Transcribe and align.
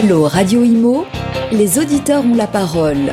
Allô 0.00 0.28
Radio 0.28 0.62
Imo, 0.62 1.06
les 1.50 1.76
auditeurs 1.76 2.24
ont 2.24 2.36
la 2.36 2.46
parole. 2.46 3.10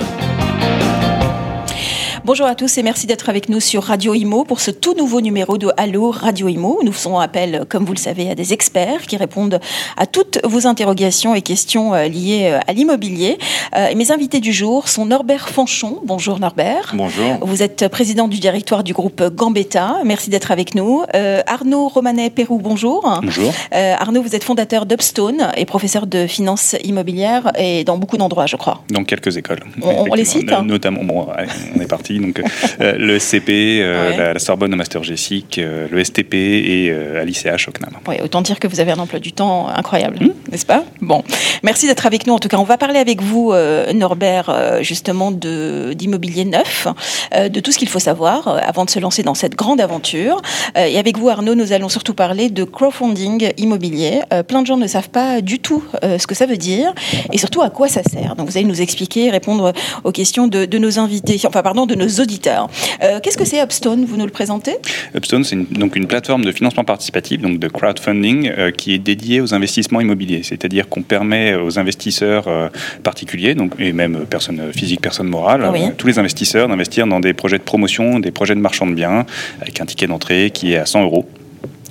Bonjour 2.25 2.48
à 2.48 2.56
tous 2.56 2.80
et 2.80 2.82
merci 2.82 3.06
d'être 3.06 3.30
avec 3.30 3.50
nous 3.50 3.59
sur 3.59 3.83
Radio 3.83 4.16
Imo 4.16 4.45
pour 4.45 4.59
ce 4.59 4.72
tout 4.72 4.95
nouveau 4.95 5.22
numéro 5.22 5.59
de 5.59 5.70
Allo 5.77 6.09
Radio 6.09 6.48
Imo. 6.48 6.79
Nous 6.83 6.92
faisons 6.92 7.20
appel, 7.20 7.66
comme 7.70 7.86
vous 7.86 7.93
le 7.93 8.00
savez, 8.00 8.32
à 8.32 8.34
des 8.34 8.52
experts 8.52 9.04
qui 9.04 9.16
répondent 9.16 9.59
à 9.95 10.07
toutes 10.07 10.39
vos 10.43 10.66
interrogations 10.66 11.35
et 11.35 11.43
questions 11.43 11.93
euh, 11.93 12.07
liées 12.07 12.49
euh, 12.52 12.59
à 12.66 12.73
l'immobilier. 12.73 13.38
Euh, 13.75 13.93
mes 13.95 14.11
invités 14.11 14.39
du 14.39 14.53
jour 14.53 14.89
sont 14.89 15.05
Norbert 15.05 15.49
Fanchon. 15.49 15.99
Bonjour 16.03 16.39
Norbert. 16.39 16.93
Bonjour. 16.95 17.38
Vous 17.43 17.61
êtes 17.61 17.89
président 17.89 18.27
du 18.27 18.39
directoire 18.39 18.84
du 18.84 18.94
groupe 18.94 19.21
Gambetta. 19.21 19.98
Merci 20.03 20.31
d'être 20.31 20.49
avec 20.49 20.73
nous. 20.73 21.03
Arnaud 21.45 21.89
Romanet-Pérou, 21.89 22.57
bonjour. 22.57 23.20
Bonjour. 23.21 23.53
Arnaud, 23.71 24.23
vous 24.23 24.35
êtes 24.35 24.44
fondateur 24.44 24.88
d'Upstone 24.88 25.52
et 25.57 25.66
professeur 25.66 26.07
de 26.07 26.26
finance 26.26 26.76
immobilière 26.84 27.52
et 27.55 27.84
dans 27.84 27.99
beaucoup 27.99 28.17
d'endroits, 28.17 28.48
je 28.48 28.55
crois. 28.55 28.81
Dans 28.89 29.03
quelques 29.03 29.38
écoles. 29.38 29.59
On, 29.84 30.12
les 30.16 30.26
cite 30.26 30.49
Notamment, 30.63 31.03
bon, 31.03 31.27
on 31.76 31.80
est 31.80 31.88
parti 31.88 32.14
donc 32.19 32.41
euh, 32.81 32.93
le 32.97 33.19
SCP, 33.19 33.49
euh, 33.49 34.33
la, 34.33 34.39
Sorbonne 34.39 34.71
de 34.71 34.75
Master 34.75 35.03
GSIC, 35.03 35.57
euh, 35.57 35.87
le 35.89 36.03
STP 36.03 36.33
et 36.33 36.91
à 36.91 37.23
l'ICH 37.23 37.67
au 37.67 37.71
CNAM. 37.71 37.93
Oui, 38.07 38.15
autant 38.23 38.41
dire 38.41 38.59
que 38.59 38.67
vous 38.67 38.79
avez 38.79 38.91
un 38.91 38.99
emploi 38.99 39.19
du 39.19 39.33
temps 39.33 39.67
incroyable, 39.67 40.17
hmm. 40.19 40.51
n'est-ce 40.51 40.65
pas? 40.65 40.83
Bon, 41.01 41.23
merci 41.63 41.88
d'être 41.88 42.05
avec 42.05 42.27
nous. 42.27 42.33
En 42.33 42.39
tout 42.39 42.47
cas, 42.47 42.57
on 42.57 42.63
va 42.63 42.77
parler 42.77 42.99
avec 42.99 43.21
vous, 43.21 43.53
Norbert, 43.93 44.81
justement 44.81 45.31
d'immobilier 45.31 46.45
neuf, 46.45 46.88
de 47.33 47.59
tout 47.59 47.71
ce 47.71 47.77
qu'il 47.77 47.89
faut 47.89 47.99
savoir 47.99 48.59
avant 48.67 48.85
de 48.85 48.89
se 48.89 48.99
lancer 48.99 49.23
dans 49.23 49.33
cette 49.33 49.55
grande 49.55 49.81
aventure. 49.81 50.41
et 50.75 50.97
avec 50.97 51.17
vous, 51.17 51.29
Arnaud, 51.29 51.55
nous 51.55 51.73
allons 51.73 51.89
surtout 51.89 52.13
parler 52.13 52.49
de 52.49 52.63
crowdfunding 52.63 53.52
immobilier. 53.57 54.21
plein 54.47 54.61
de 54.61 54.67
gens 54.67 54.77
ne 54.77 54.88
savent 54.88 55.09
pas 55.09 55.41
du 55.41 55.59
tout 55.59 55.83
ce 56.02 56.25
que 56.27 56.35
ça 56.35 56.45
veut 56.45 56.57
dire 56.57 56.94
et 57.31 57.38
surtout 57.38 57.61
à 57.61 57.69
quoi 57.69 57.88
ça 57.88 58.03
sert. 58.03 58.35
Donc, 58.35 58.50
vous 58.50 58.57
allez 58.57 58.67
nous 58.67 58.81
expliquer, 58.81 59.29
répondre 59.29 59.73
aux 60.03 60.11
questions 60.11 60.47
de, 60.47 60.66
de 60.66 60.77
nos 60.77 61.00
invités, 61.00 61.39
enfin, 61.45 61.61
pardon, 61.61 61.85
de 61.85 61.95
nos 61.95 62.05
auditeurs. 62.20 62.70
Euh, 63.03 63.20
qu'est-ce 63.22 63.38
que 63.38 63.45
c'est 63.45 63.61
Upstone 63.61 64.06
Vous 64.06 64.17
nous 64.17 64.25
le 64.25 64.31
présentez? 64.31 64.75
Upstone, 65.16 65.44
c'est 65.44 65.56
donc 65.73 65.95
une 65.95 66.08
plateforme 66.08 66.45
de 66.45 66.52
financement 66.52 66.84
participatif, 66.84 67.42
donc 67.42 67.59
de 67.59 67.67
crowdfunding, 67.67 68.52
euh, 68.58 68.72
qui 68.72 68.94
est 68.94 69.00
dédiée 69.00 69.42
aux 69.42 69.53
investissements 69.53 70.02
immobiliers. 70.02 70.42
C'est-à-dire 70.44 70.89
qu'on 70.89 71.02
permet 71.02 71.56
aux 71.56 71.80
investisseurs 71.80 72.47
euh, 72.47 72.70
particuliers, 73.03 73.56
donc, 73.56 73.73
et 73.80 73.94
même 73.94 74.25
personnes 74.25 74.72
physiques, 74.73 75.02
personnes 75.02 75.28
morales, 75.28 75.70
tous 75.97 76.08
les 76.08 76.20
investisseurs 76.20 76.67
d'investir 76.67 77.08
dans 77.08 77.20
des 77.20 77.34
projets 77.34 77.58
de 77.58 77.64
promotion, 77.64 78.19
des 78.19 78.31
projets 78.31 78.56
de 78.56 78.59
marchand 78.59 78.88
de 78.88 78.94
biens, 78.94 79.25
avec 79.62 79.81
un 79.81 79.86
ticket 79.86 80.08
d'entrée 80.08 80.52
qui 80.52 80.73
est 80.73 80.78
à 80.78 80.86
100 80.86 81.03
euros 81.03 81.25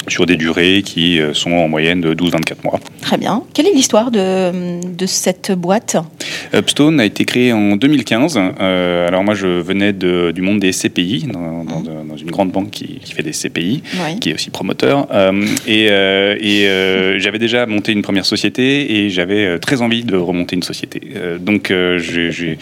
sur 0.09 0.27
des 0.27 0.37
durées 0.37 0.83
qui 0.83 1.21
euh, 1.21 1.33
sont 1.35 1.53
en 1.53 1.69
moyenne 1.69 2.01
de 2.01 2.15
12-24 2.15 2.65
mois. 2.65 2.81
Très 3.01 3.17
bien. 3.17 3.43
Quelle 3.53 3.67
est 3.67 3.73
l'histoire 3.73 4.11
de, 4.11 4.81
de, 4.87 5.07
cette 5.07 5.53
boîte? 5.53 5.97
Upstone 6.55 7.01
a 7.01 7.05
été 7.05 7.25
créé 7.25 7.53
en 7.53 7.77
2015. 7.77 8.39
Euh, 8.39 9.09
alors 9.09 9.25
moi, 9.25 9.35
je 9.35 9.47
venais 9.47 9.93
de, 9.93 10.31
du 10.33 10.43
monde 10.43 10.61
des 10.61 10.73
CPI, 10.73 11.27
dans, 11.33 11.65
dans, 11.65 11.81
mmh. 11.81 12.19
une 12.23 12.31
grande 12.31 12.51
banque 12.51 12.71
qui, 12.71 13.01
qui 13.03 13.13
fait 13.13 13.23
des 13.23 13.33
CPI, 13.33 13.83
qui 14.21 14.31
est 14.31 14.35
aussi 14.35 14.51
promoteur. 14.51 15.07
Euh, 15.13 15.47
et, 15.67 15.85
et 15.85 17.21
j'avais 17.21 17.39
déjà 17.39 17.67
monté 17.67 17.93
une 17.93 18.03
première 18.03 18.27
société 18.27 18.97
et 18.97 19.11
j'avais 19.11 19.59
très 19.59 19.83
envie 19.83 20.05
de 20.05 20.17
remonter 20.17 20.57
une 20.57 20.63
société. 20.63 21.01
donc 21.41 21.73
j'ai 21.99 22.57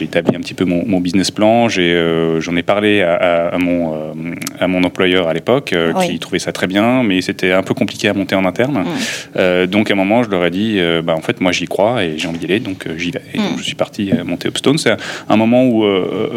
établi 0.00 0.36
un 0.36 0.40
petit 0.40 0.54
peu 0.54 0.64
mon, 0.64 0.84
mon 0.86 1.00
business 1.00 1.30
plan. 1.30 1.68
J'en 1.68 2.56
ai, 2.56 2.62
parlé 2.62 3.02
à, 3.02 3.48
à, 3.48 3.58
mon, 3.58 4.14
à 4.58 4.68
mon 4.68 4.84
employeur 4.84 5.28
à 5.28 5.34
l'époque, 5.34 5.74
qui 6.06 6.18
ça 6.38 6.52
très 6.52 6.66
bien, 6.66 7.02
mais 7.02 7.20
c'était 7.20 7.52
un 7.52 7.62
peu 7.62 7.74
compliqué 7.74 8.08
à 8.08 8.14
monter 8.14 8.34
en 8.34 8.44
interne. 8.44 8.78
Mm. 8.78 8.86
Euh, 9.36 9.66
donc 9.66 9.90
à 9.90 9.94
un 9.94 9.96
moment, 9.96 10.22
je 10.22 10.30
leur 10.30 10.44
ai 10.44 10.50
dit, 10.50 10.76
euh, 10.78 11.02
bah, 11.02 11.14
en 11.14 11.20
fait, 11.20 11.40
moi 11.40 11.52
j'y 11.52 11.66
crois 11.66 12.04
et 12.04 12.18
j'ai 12.18 12.28
envie 12.28 12.38
d'y 12.38 12.46
aller, 12.46 12.60
donc 12.60 12.86
euh, 12.86 12.96
j'y 12.96 13.10
vais. 13.10 13.22
Et 13.34 13.38
donc, 13.38 13.54
mm. 13.54 13.58
je 13.58 13.62
suis 13.62 13.74
parti 13.74 14.10
monter 14.24 14.48
Upstone. 14.48 14.78
C'est 14.78 14.96
un 15.28 15.36
moment 15.36 15.66
où 15.66 15.84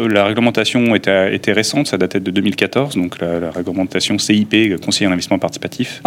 la 0.08 0.24
réglementation 0.24 0.94
était, 0.94 1.34
était, 1.34 1.52
récente, 1.52 1.86
ça 1.86 1.98
datait 1.98 2.20
de 2.20 2.30
2014, 2.30 2.96
donc 2.96 3.20
la, 3.20 3.50
réglementation 3.50 4.18
CIP, 4.18 4.80
Conseiller 4.84 5.08
en 5.08 5.12
investissement 5.12 5.38
participatif, 5.38 6.02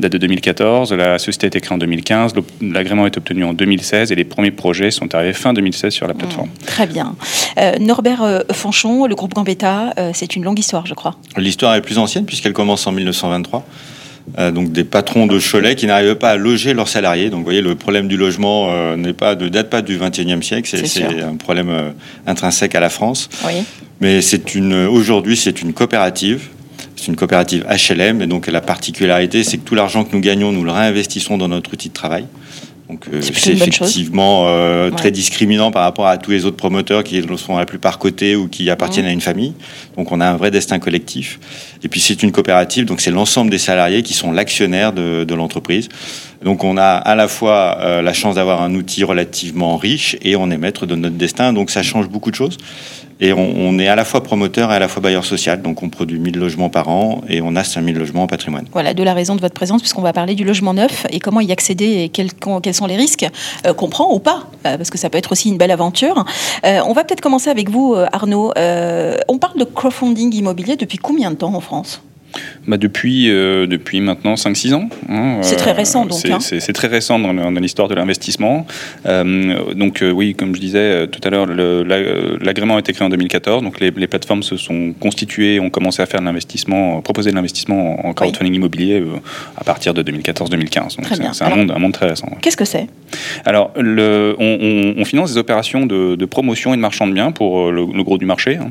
date 0.00 0.12
de 0.12 0.18
2014. 0.18 0.92
La 0.92 1.18
société 1.18 1.46
a 1.46 1.48
été 1.48 1.60
créée 1.60 1.74
en 1.74 1.78
2015, 1.78 2.34
l'agrément 2.62 3.06
est 3.06 3.16
obtenu 3.16 3.44
en 3.44 3.52
2016 3.52 4.12
et 4.12 4.14
les 4.14 4.24
premiers 4.24 4.50
projets 4.50 4.90
sont 4.90 5.14
arrivés 5.14 5.32
fin 5.32 5.52
2016 5.52 5.92
sur 5.92 6.06
la 6.06 6.14
plateforme. 6.14 6.48
Mm. 6.48 6.66
Très 6.66 6.86
bien. 6.86 7.14
Norbert 7.80 8.44
Fanchon, 8.52 9.06
le 9.06 9.14
groupe 9.14 9.34
Gambetta, 9.34 9.94
c'est 10.12 10.36
une 10.36 10.44
longue 10.44 10.58
histoire, 10.58 10.86
je 10.86 10.94
crois. 10.94 11.16
L'histoire 11.36 11.74
est 11.74 11.82
plus 11.82 11.98
ancienne 11.98 12.26
puisqu'elle 12.26 12.52
commence 12.52 12.86
en 12.86 12.92
1900 12.92 13.23
euh, 14.38 14.50
donc 14.50 14.72
des 14.72 14.84
patrons 14.84 15.26
de 15.26 15.38
Cholet 15.38 15.74
qui 15.74 15.86
n'arrivaient 15.86 16.14
pas 16.14 16.30
à 16.30 16.36
loger 16.36 16.72
leurs 16.72 16.88
salariés. 16.88 17.28
Donc 17.28 17.40
vous 17.40 17.44
voyez, 17.44 17.60
le 17.60 17.74
problème 17.74 18.08
du 18.08 18.16
logement 18.16 18.70
euh, 18.70 18.96
n'est 18.96 19.12
pas 19.12 19.34
de 19.34 19.48
date 19.48 19.68
pas 19.68 19.82
du 19.82 19.98
XXIe 19.98 20.42
siècle, 20.42 20.68
c'est 20.86 21.04
un 21.22 21.36
problème 21.36 21.68
euh, 21.68 21.90
intrinsèque 22.26 22.74
à 22.74 22.80
la 22.80 22.88
France. 22.88 23.28
Mais 24.00 24.22
c'est 24.22 24.54
une 24.54 24.86
aujourd'hui 24.86 25.36
c'est 25.36 25.62
une 25.62 25.72
coopérative. 25.72 26.48
C'est 26.96 27.08
une 27.08 27.16
coopérative 27.16 27.66
HLM 27.68 28.22
et 28.22 28.26
donc 28.26 28.46
la 28.46 28.60
particularité 28.60 29.44
c'est 29.44 29.58
que 29.58 29.64
tout 29.64 29.74
l'argent 29.74 30.04
que 30.04 30.14
nous 30.14 30.20
gagnons 30.20 30.52
nous 30.52 30.64
le 30.64 30.70
réinvestissons 30.70 31.36
dans 31.36 31.48
notre 31.48 31.72
outil 31.72 31.88
de 31.88 31.94
travail. 31.94 32.24
Donc 32.88 33.06
c'est 33.20 33.52
effectivement 33.52 34.46
très 34.90 35.10
discriminant 35.10 35.70
par 35.70 35.84
rapport 35.84 36.06
à 36.06 36.18
tous 36.18 36.32
les 36.32 36.44
autres 36.44 36.56
promoteurs 36.56 37.02
qui 37.02 37.22
sont 37.38 37.56
la 37.56 37.64
plupart 37.64 37.98
cotés 37.98 38.36
ou 38.36 38.46
qui 38.46 38.68
appartiennent 38.68 39.06
à 39.06 39.12
une 39.12 39.22
famille. 39.22 39.54
Donc 39.96 40.12
on 40.12 40.20
a 40.20 40.26
un 40.26 40.36
vrai 40.36 40.50
destin 40.50 40.78
collectif. 40.78 41.40
Et 41.82 41.88
puis 41.88 42.00
c'est 42.00 42.22
une 42.22 42.30
coopérative, 42.30 42.84
donc 42.84 43.00
c'est 43.00 43.10
l'ensemble 43.10 43.50
des 43.50 43.58
salariés 43.58 44.02
qui 44.02 44.12
sont 44.12 44.32
l'actionnaire 44.32 44.92
de, 44.92 45.24
de 45.24 45.34
l'entreprise. 45.34 45.88
Donc 46.44 46.62
on 46.62 46.76
a 46.76 46.84
à 46.84 47.14
la 47.14 47.26
fois 47.26 47.78
euh, 47.80 48.02
la 48.02 48.12
chance 48.12 48.34
d'avoir 48.34 48.62
un 48.62 48.74
outil 48.74 49.02
relativement 49.02 49.78
riche 49.78 50.16
et 50.20 50.36
on 50.36 50.50
est 50.50 50.58
maître 50.58 50.84
de 50.84 50.94
notre 50.94 51.16
destin. 51.16 51.54
Donc 51.54 51.70
ça 51.70 51.82
change 51.82 52.08
beaucoup 52.08 52.30
de 52.30 52.36
choses. 52.36 52.58
Et 53.20 53.32
on, 53.32 53.78
est 53.78 53.86
à 53.86 53.94
la 53.94 54.04
fois 54.04 54.22
promoteur 54.22 54.72
et 54.72 54.74
à 54.74 54.78
la 54.80 54.88
fois 54.88 55.00
bailleur 55.00 55.24
social. 55.24 55.62
Donc 55.62 55.82
on 55.82 55.88
produit 55.88 56.18
1000 56.18 56.36
logements 56.36 56.68
par 56.68 56.88
an 56.88 57.22
et 57.28 57.40
on 57.40 57.56
a 57.56 57.64
5000 57.64 57.96
logements 57.96 58.24
en 58.24 58.26
patrimoine. 58.26 58.66
Voilà, 58.72 58.92
de 58.92 59.02
la 59.02 59.14
raison 59.14 59.36
de 59.36 59.40
votre 59.40 59.54
présence, 59.54 59.80
puisqu'on 59.80 60.02
va 60.02 60.12
parler 60.12 60.34
du 60.34 60.44
logement 60.44 60.74
neuf 60.74 61.06
et 61.10 61.20
comment 61.20 61.40
y 61.40 61.52
accéder 61.52 62.02
et 62.02 62.08
quels, 62.08 62.30
sont 62.74 62.86
les 62.86 62.96
risques 62.96 63.24
euh, 63.66 63.72
qu'on 63.72 63.88
prend 63.88 64.12
ou 64.12 64.18
pas, 64.18 64.48
euh, 64.66 64.76
parce 64.76 64.90
que 64.90 64.98
ça 64.98 65.10
peut 65.10 65.18
être 65.18 65.32
aussi 65.32 65.48
une 65.48 65.56
belle 65.56 65.70
aventure. 65.70 66.24
On 66.64 66.92
va 66.92 67.04
peut-être 67.04 67.20
commencer 67.20 67.50
avec 67.50 67.70
vous, 67.70 67.96
Arnaud. 68.12 68.52
on 68.56 69.38
parle 69.38 69.58
de 69.58 69.64
crowdfunding 69.64 70.34
immobilier 70.34 70.76
depuis 70.76 70.98
combien 70.98 71.30
de 71.30 71.36
temps 71.36 71.54
en 71.54 71.60
France? 71.60 72.02
Bah 72.66 72.78
depuis, 72.78 73.30
euh, 73.30 73.66
depuis 73.66 74.00
maintenant 74.00 74.34
5-6 74.34 74.74
ans. 74.74 74.88
Hein, 75.08 75.38
c'est 75.42 75.56
très 75.56 75.72
récent 75.72 76.06
donc. 76.06 76.24
Hein. 76.24 76.38
C'est 76.40 76.72
très 76.72 76.88
récent 76.88 77.18
dans, 77.18 77.50
l'histoire 77.50 77.88
de 77.88 77.94
l'investissement. 77.94 78.66
Euh, 79.06 79.74
donc 79.74 80.02
euh, 80.02 80.10
oui, 80.10 80.34
comme 80.34 80.54
je 80.54 80.60
disais 80.60 81.06
tout 81.08 81.20
à 81.24 81.30
l'heure, 81.30 81.46
l'agrément 81.46 82.76
a 82.76 82.78
été 82.78 82.92
créé 82.92 83.06
en 83.06 83.10
2014. 83.10 83.62
Donc 83.62 83.80
les, 83.80 83.90
plateformes 83.90 84.42
se 84.42 84.56
sont 84.56 84.94
constituées, 84.98 85.60
ont 85.60 85.70
commencé 85.70 86.02
à 86.02 86.06
faire 86.06 86.20
de 86.20 86.24
l'investissement, 86.24 87.00
proposer 87.00 87.30
de 87.30 87.36
l'investissement 87.36 88.06
en 88.06 88.12
crowdfunding 88.14 88.54
immobilier 88.54 89.02
à 89.56 89.64
partir 89.64 89.92
de 89.94 90.02
2014-2015. 90.02 90.96
Donc 90.96 91.06
c'est 91.32 91.44
un 91.44 91.50
monde, 91.50 91.70
un 91.70 91.78
monde 91.78 91.92
très 91.92 92.08
récent. 92.08 92.28
Qu'est-ce 92.40 92.56
que 92.56 92.64
c'est? 92.64 92.86
Alors 93.44 93.72
le, 93.76 94.36
on, 94.38 95.04
finance 95.04 95.32
des 95.32 95.38
opérations 95.38 95.84
de, 95.84 96.24
promotion 96.24 96.72
et 96.72 96.76
de 96.76 96.82
marchand 96.82 97.06
de 97.06 97.12
biens 97.12 97.30
pour 97.30 97.70
le, 97.70 97.84
gros 98.02 98.16
du 98.16 98.26
marché. 98.26 98.56
Hein. 98.56 98.70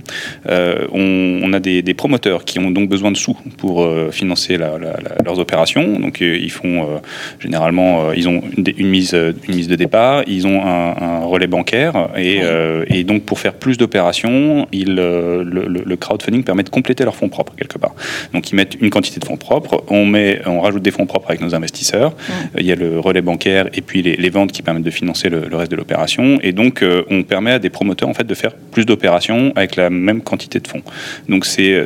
On, 0.92 1.54
a 1.54 1.60
des, 1.60 1.82
des 1.82 1.94
promoteurs 1.94 2.44
qui 2.44 2.58
ont 2.60 2.72
donc 2.72 2.90
besoin 2.90 3.12
de 3.12 3.18
sous 3.18 3.38
pour 3.58 3.84
euh, 3.84 4.10
financer 4.12 4.58
leurs 4.58 5.40
opérations. 5.40 6.00
Donc 6.00 6.22
euh, 6.22 6.38
ils 6.38 6.52
font 6.52 6.84
euh, 6.84 6.98
généralement, 7.40 8.12
ils 8.14 8.28
ont 8.28 8.42
une, 8.58 8.88
mise, 8.88 9.14
une 9.14 9.56
mise 9.56 9.68
de 9.68 9.76
départ, 9.76 10.24
ils 10.28 10.48
ont 10.48 10.62
un, 10.66 11.24
relais 11.26 11.48
bancaire 11.48 12.10
et, 12.18 12.42
et, 12.88 13.04
donc 13.04 13.24
pour 13.24 13.40
faire 13.40 13.54
plus 13.54 13.78
d'opérations, 13.78 14.68
le, 14.72 15.44
le, 15.44 15.96
crowdfunding 15.96 16.44
permet 16.44 16.64
de 16.64 16.70
compléter 16.70 17.04
leurs 17.04 17.16
fonds 17.16 17.30
propres 17.30 17.54
quelque 17.56 17.78
part. 17.78 17.94
Donc 18.34 18.52
ils 18.52 18.56
mettent 18.56 18.78
une 18.80 18.90
quantité 18.90 19.20
de 19.20 19.26
fonds 19.26 19.38
propres, 19.38 19.84
on 19.90 20.06
met, 20.06 20.42
on 20.46 20.60
rajoute 20.60 20.84
des 20.84 20.92
fonds 20.92 21.06
propres 21.06 21.30
avec 21.30 21.42
nos 21.42 21.56
investisseurs. 21.56 22.14
Il 22.58 22.66
y 22.66 22.72
a 22.72 22.76
le 22.76 23.00
relais 23.00 23.22
bancaire 23.22 23.70
et 23.74 23.82
puis 23.82 24.02
les, 24.02 24.30
ventes 24.30 24.52
qui 24.52 24.62
permettent 24.62 24.84
de 24.84 24.92
financer 24.92 25.30
le, 25.30 25.56
reste 25.56 25.72
de 25.72 25.78
l'opération. 25.78 26.40
Et 26.44 26.52
donc 26.52 26.84
on 27.10 27.24
permet 27.24 27.52
à 27.52 27.60
des 27.60 27.70
promoteurs 27.70 28.10
en 28.10 28.14
fait 28.14 28.26
de 28.26 28.36
faire 28.36 28.54
plus 28.54 28.86
d'opérations 28.86 29.54
avec 29.56 29.76
la 29.76 29.90
même 29.90 30.22
quantité 30.22 30.60
de 30.60 30.68
fonds. 30.68 30.84
Donc 31.30 31.46
c'est, 31.46 31.86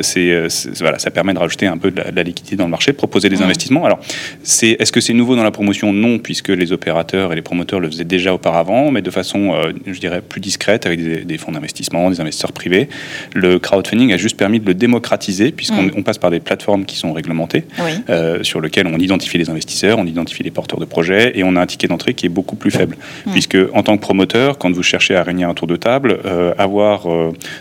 voilà, 0.79 0.99
ça 0.99 1.11
permet 1.11 1.33
de 1.33 1.39
rajouter 1.39 1.56
un 1.65 1.77
peu 1.77 1.91
de 1.91 2.01
la, 2.13 2.23
liquidité 2.23 2.55
dans 2.55 2.65
le 2.65 2.71
marché, 2.71 2.93
proposer 2.93 3.29
des 3.29 3.41
investissements. 3.41 3.85
Alors, 3.85 3.99
c'est, 4.43 4.77
est-ce 4.79 4.91
que 4.91 5.01
c'est 5.01 5.13
nouveau 5.13 5.35
dans 5.35 5.43
la 5.43 5.51
promotion? 5.51 5.93
Non, 5.93 6.19
puisque 6.19 6.49
les 6.49 6.71
opérateurs 6.71 7.31
et 7.31 7.35
les 7.35 7.41
promoteurs 7.41 7.79
le 7.79 7.89
faisaient 7.89 8.03
déjà 8.03 8.33
auparavant, 8.33 8.91
mais 8.91 9.01
de 9.01 9.09
façon, 9.09 9.53
euh, 9.53 9.71
je 9.85 9.99
dirais, 9.99 10.21
plus 10.21 10.41
discrète, 10.41 10.85
avec 10.85 11.25
des, 11.25 11.37
fonds 11.37 11.51
d'investissement, 11.51 12.09
des 12.09 12.19
investisseurs 12.19 12.51
privés. 12.51 12.89
Le 13.33 13.59
crowdfunding 13.59 14.13
a 14.13 14.17
juste 14.17 14.37
permis 14.37 14.59
de 14.59 14.65
le 14.65 14.73
démocratiser, 14.73 15.51
puisqu'on 15.51 15.83
mm. 15.83 16.03
passe 16.03 16.17
par 16.17 16.31
des 16.31 16.39
plateformes 16.39 16.85
qui 16.85 16.97
sont 16.97 17.13
réglementées, 17.13 17.65
euh, 18.09 18.43
sur 18.43 18.61
lesquelles 18.61 18.87
on 18.87 18.97
identifie 18.97 19.37
les 19.37 19.49
investisseurs, 19.49 19.97
on 19.99 20.05
identifie 20.05 20.43
les 20.43 20.51
porteurs 20.51 20.79
de 20.79 20.85
projets, 20.85 21.37
et 21.37 21.43
on 21.43 21.55
a 21.55 21.61
un 21.61 21.65
ticket 21.65 21.87
d'entrée 21.87 22.13
qui 22.13 22.25
est 22.25 22.29
beaucoup 22.29 22.55
plus 22.55 22.71
faible. 22.71 22.97
Mm. 23.25 23.31
Puisque, 23.31 23.57
en 23.73 23.83
tant 23.83 23.95
que 23.95 24.01
promoteur, 24.01 24.57
quand 24.57 24.71
vous 24.71 24.83
cherchez 24.83 25.15
à 25.15 25.23
réunir 25.23 25.49
un 25.49 25.53
tour 25.53 25.67
de 25.67 25.75
table, 25.75 26.19
euh, 26.25 26.53
avoir 26.57 27.07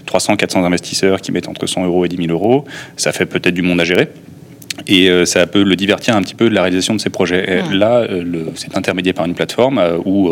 300, 0.06 0.36
400 0.36 0.64
investisseurs 0.64 1.20
qui 1.20 1.32
mettent 1.32 1.48
entre 1.48 1.66
100 1.66 1.84
euros 1.84 2.04
et 2.04 2.08
10 2.08 2.16
000 2.16 2.28
euros, 2.30 2.64
ça 2.96 3.12
fait 3.12 3.26
peut-être 3.26 3.54
du 3.54 3.62
monde 3.62 3.75
à 3.78 3.84
gérer. 3.84 4.08
et 4.86 5.08
euh, 5.08 5.24
ça 5.24 5.46
peut 5.46 5.62
le 5.62 5.76
divertir 5.76 6.16
un 6.16 6.22
petit 6.22 6.34
peu 6.34 6.48
de 6.48 6.54
la 6.54 6.62
réalisation 6.62 6.94
de 6.94 7.00
ses 7.00 7.10
projets. 7.10 7.62
Mm. 7.62 7.74
Là, 7.74 7.98
euh, 7.98 8.44
c'est 8.54 8.76
intermédié 8.76 9.12
par 9.12 9.26
une 9.26 9.34
plateforme 9.34 9.78
euh, 9.78 9.98
où 10.04 10.30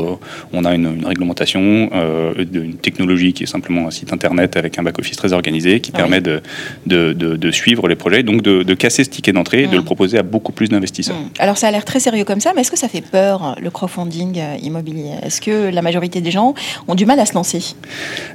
on 0.52 0.64
a 0.64 0.74
une, 0.74 1.04
réglementation, 1.04 1.90
une 2.36 2.74
technologie 2.74 3.32
qui 3.32 3.44
est 3.44 3.46
simplement 3.46 3.86
un 3.86 3.90
site 3.90 4.12
internet 4.12 4.56
avec 4.56 4.78
un 4.78 4.82
back-office 4.82 5.16
très 5.16 5.32
organisé 5.32 5.80
qui 5.80 5.92
permet 5.92 6.20
de, 6.20 6.42
de, 6.86 7.50
suivre 7.50 7.88
les 7.88 7.96
projets, 7.96 8.22
donc 8.22 8.42
de, 8.42 8.74
casser 8.74 9.04
ce 9.04 9.10
ticket 9.10 9.32
d'entrée 9.32 9.62
et 9.62 9.66
de 9.66 9.76
le 9.76 9.82
mm. 9.82 9.84
proposer 9.84 10.18
à 10.18 10.22
beaucoup 10.22 10.52
plus 10.52 10.68
d'investisseurs. 10.68 11.16
Mm. 11.16 11.30
Alors 11.38 11.58
ça 11.58 11.68
a 11.68 11.70
l'air 11.70 11.84
très 11.84 12.00
sérieux 12.00 12.24
comme 12.24 12.40
ça, 12.40 12.52
mais 12.54 12.62
est-ce 12.62 12.70
que 12.70 12.78
ça 12.78 12.88
fait 12.88 13.04
peur 13.04 13.56
le 13.60 13.70
crowdfunding 13.70 14.40
immobilier? 14.62 15.12
Est-ce 15.22 15.40
que 15.40 15.70
la 15.70 15.82
majorité 15.82 16.20
des 16.20 16.30
gens 16.30 16.54
ont 16.88 16.94
du 16.94 17.06
mal 17.06 17.18
à 17.20 17.26
se 17.26 17.34
lancer? 17.34 17.74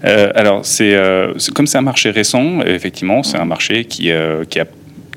Alors, 0.04 0.66
c'est 0.66 0.98
comme 1.54 1.68
c'est 1.68 1.78
un 1.78 1.82
marché 1.82 2.10
récent, 2.10 2.62
effectivement, 2.62 3.24
c'est 3.24 3.38
un 3.38 3.46
marché 3.46 3.86
qui, 3.86 4.12
qui 4.50 4.60
a 4.60 4.66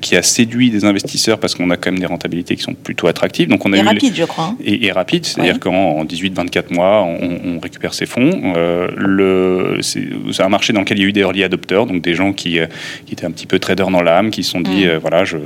qui 0.03 0.15
a 0.15 0.21
séduit 0.21 0.69
des 0.69 0.85
investisseurs 0.85 1.39
parce 1.39 1.55
qu'on 1.55 1.69
a 1.71 1.77
quand 1.77 1.91
même 1.91 1.99
des 1.99 2.05
rentabilités 2.05 2.55
qui 2.55 2.61
sont 2.61 2.73
plutôt 2.73 3.07
attractives. 3.07 3.47
Donc 3.47 3.65
on 3.65 3.73
a 3.73 3.77
et 3.77 3.81
rapide, 3.81 4.13
je 4.15 4.25
crois. 4.25 4.45
Hein. 4.45 4.57
Et, 4.63 4.91
rapide, 4.91 5.25
c'est-à-dire 5.25 5.59
qu'en 5.59 6.03
18-24 6.03 6.73
mois, 6.73 7.01
on, 7.01 7.59
récupère 7.63 7.93
ses 7.93 8.05
fonds. 8.05 8.53
Euh, 8.57 9.77
c'est 9.81 10.43
un 10.43 10.49
marché 10.49 10.73
dans 10.73 10.81
lequel 10.81 10.97
il 10.97 11.01
y 11.01 11.05
a 11.05 11.07
eu 11.07 11.13
des 11.13 11.21
early 11.21 11.43
adopters, 11.43 11.85
donc 11.85 12.01
des 12.01 12.13
gens 12.13 12.33
qui, 12.33 12.59
euh, 12.59 12.67
qui 13.05 13.13
étaient 13.13 13.25
un 13.25 13.31
petit 13.31 13.47
peu 13.47 13.57
traders 13.57 13.89
dans 13.89 14.01
l'âme, 14.01 14.31
qui 14.31 14.43
se 14.43 14.51
sont 14.51 14.59
dit, 14.59 14.85
mm. 14.85 14.89
euh, 14.89 14.99
voilà, 14.99 15.23
je, 15.23 15.37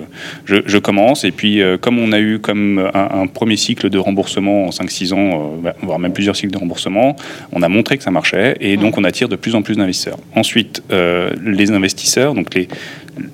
je, 0.46 0.78
commence. 0.80 1.24
Et 1.24 1.32
puis, 1.32 1.62
comme 1.82 2.00
on 2.00 2.12
a 2.12 2.20
eu 2.20 2.40
comme 2.40 2.90
un, 2.94 3.28
premier 3.28 3.58
cycle 3.58 3.90
de 3.90 3.98
remboursement 4.00 4.66
en 4.66 4.70
5-6 4.70 5.14
ans, 5.14 5.54
voire 5.82 6.00
même 6.00 6.14
plusieurs 6.14 6.36
cycles 6.36 6.54
de 6.54 6.58
remboursement, 6.58 7.16
on 7.52 7.62
a 7.62 7.70
montré 7.70 7.98
que 7.98 8.04
ça 8.04 8.12
marchait. 8.12 8.58
Et 8.60 8.78
donc, 8.78 8.96
mm. 8.96 9.02
on 9.02 9.04
attire 9.04 9.30
de 9.30 9.36
plus 9.36 9.54
en 9.54 9.62
plus 9.62 9.76
d'investisseurs. 9.78 10.18
Ensuite, 10.36 10.82
les 10.90 11.72
investisseurs, 11.72 12.34
donc 12.34 12.56
les, 12.56 12.68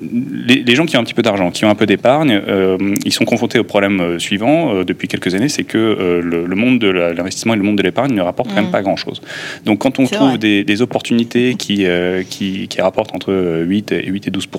les, 0.01 0.75
gens 0.75 0.85
qui 0.85 0.97
ont 0.97 0.99
un 0.99 1.03
petit 1.03 1.13
peu 1.13 1.21
d'argent, 1.21 1.51
qui 1.51 1.65
ont 1.65 1.69
un 1.69 1.75
peu 1.75 1.85
d'épargne, 1.85 2.41
euh, 2.47 2.77
ils 3.05 3.13
sont 3.13 3.25
confrontés 3.25 3.59
au 3.59 3.63
problème 3.63 3.99
euh, 3.99 4.19
suivant 4.19 4.73
euh, 4.73 4.83
depuis 4.83 5.07
quelques 5.07 5.33
années, 5.35 5.49
c'est 5.49 5.63
que 5.63 6.21
le, 6.23 6.55
monde 6.55 6.79
de 6.79 6.87
l'investissement 6.87 7.53
et 7.53 7.57
le 7.57 7.63
monde 7.63 7.77
de 7.77 7.83
l'épargne 7.83 8.13
ne 8.13 8.21
rapportent 8.21 8.49
quand 8.49 8.55
même 8.55 8.67
mm. 8.67 8.71
pas 8.71 8.81
grand-chose. 8.81 9.21
Donc 9.65 9.79
quand 9.79 9.99
on 9.99 10.05
trouve 10.05 10.37
des, 10.37 10.81
opportunités 10.81 11.55
qui, 11.55 11.85
qui, 12.29 12.67
rapportent 12.79 13.13
entre 13.13 13.63
8 13.65 13.91
et, 13.91 14.07
8 14.07 14.27
et 14.27 14.31
12 14.31 14.49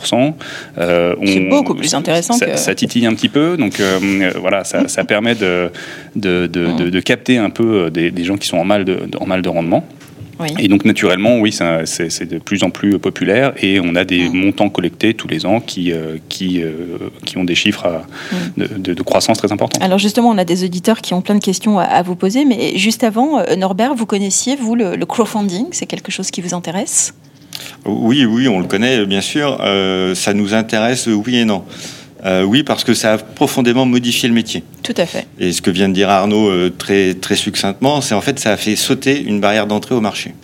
c'est 1.25 1.49
beaucoup 1.49 1.75
plus 1.75 1.94
intéressant. 1.94 2.35
Ça, 2.35 2.56
ça, 2.56 2.75
titille 2.75 3.06
un 3.06 3.15
petit 3.15 3.29
peu, 3.29 3.56
donc 3.56 3.81
voilà, 4.41 4.65
ça, 4.65 5.05
permet 5.05 5.35
de 5.35 5.70
de, 6.17 6.47
de, 6.47 6.91
de, 6.91 7.00
capter 7.00 7.38
un 7.38 7.50
peu 7.50 7.91
des, 7.91 8.11
des, 8.11 8.25
gens 8.25 8.37
qui 8.37 8.47
sont 8.47 8.59
en 8.59 8.65
mal 8.65 8.85
de, 8.85 9.00
en 9.19 9.27
mal 9.27 9.43
de 9.43 9.49
rendement. 9.49 9.85
Et 10.58 10.69
donc 10.69 10.84
naturellement, 10.84 11.38
oui, 11.38 11.52
c'est 11.84 12.28
de 12.28 12.38
plus 12.38 12.64
en 12.64 12.70
plus 12.70 12.98
populaire 12.98 13.52
et 13.62 13.81
on 13.81 13.94
a 13.94 14.04
des 14.04 14.28
mm. 14.28 14.34
montants 14.34 14.69
collectés 14.69 15.14
tous 15.14 15.28
les 15.28 15.46
ans 15.46 15.60
qui, 15.60 15.92
euh, 15.92 16.16
qui, 16.28 16.62
euh, 16.62 16.98
qui 17.25 17.38
ont 17.38 17.44
des 17.44 17.54
chiffres 17.54 18.02
mm. 18.56 18.64
de, 18.78 19.02
croissance 19.02 19.38
très 19.38 19.52
importants. 19.52 19.81
Alors 19.84 19.98
justement, 19.98 20.31
on 20.31 20.38
a 20.38 20.44
des 20.44 20.64
auditeurs 20.64 21.00
qui 21.00 21.14
ont 21.14 21.22
plein 21.22 21.36
de 21.36 21.44
questions 21.44 21.78
à, 21.78 22.02
vous 22.02 22.16
poser, 22.16 22.44
mais 22.44 22.76
juste 22.76 23.04
avant, 23.04 23.38
euh, 23.38 23.56
Norbert, 23.56 23.94
vous 23.94 24.06
connaissiez, 24.06 24.56
vous, 24.56 24.75
le, 24.75 24.96
crowdfunding? 25.04 25.66
C'est 25.72 25.86
quelque 25.86 26.10
chose 26.10 26.31
qui 26.31 26.40
vous 26.40 26.54
intéresse? 26.54 27.14
Oui, 27.84 28.25
oui, 28.25 28.48
on 28.48 28.58
le 28.58 28.66
connaît, 28.66 29.04
bien 29.06 29.20
sûr. 29.20 29.58
ça 30.14 30.34
nous 30.34 30.54
intéresse, 30.54 31.06
oui 31.06 31.36
et 31.36 31.44
non. 31.44 31.64
Euh, 32.25 32.43
oui, 32.43 32.62
parce 32.62 32.85
que 32.85 32.94
ça 32.94 33.15
a 33.15 33.19
profondément 33.19 33.85
modifié 33.85 34.29
le 34.29 34.35
métier. 34.35 34.62
Tout 34.82 34.94
à 34.97 35.05
fait. 35.05 35.26
Et 35.38 35.53
ce 35.53 35.61
que 35.61 35.71
vient 35.71 35.88
de 35.88 35.94
dire 35.94 36.09
Arnaud 36.09 36.49
euh, 36.49 36.73
très, 36.76 37.15
très 37.15 37.37
succinctement, 37.37 38.00
c'est 38.00 38.15
en 38.15 38.21
fait 38.23 38.38
ça 38.38 38.53
a 38.53 38.56
fait 38.56 38.76
sauter 38.76 39.23
une 39.23 39.41
barrière 39.41 39.67
d'entrée 39.67 39.94
au 39.94 40.00
marché. 40.00 40.35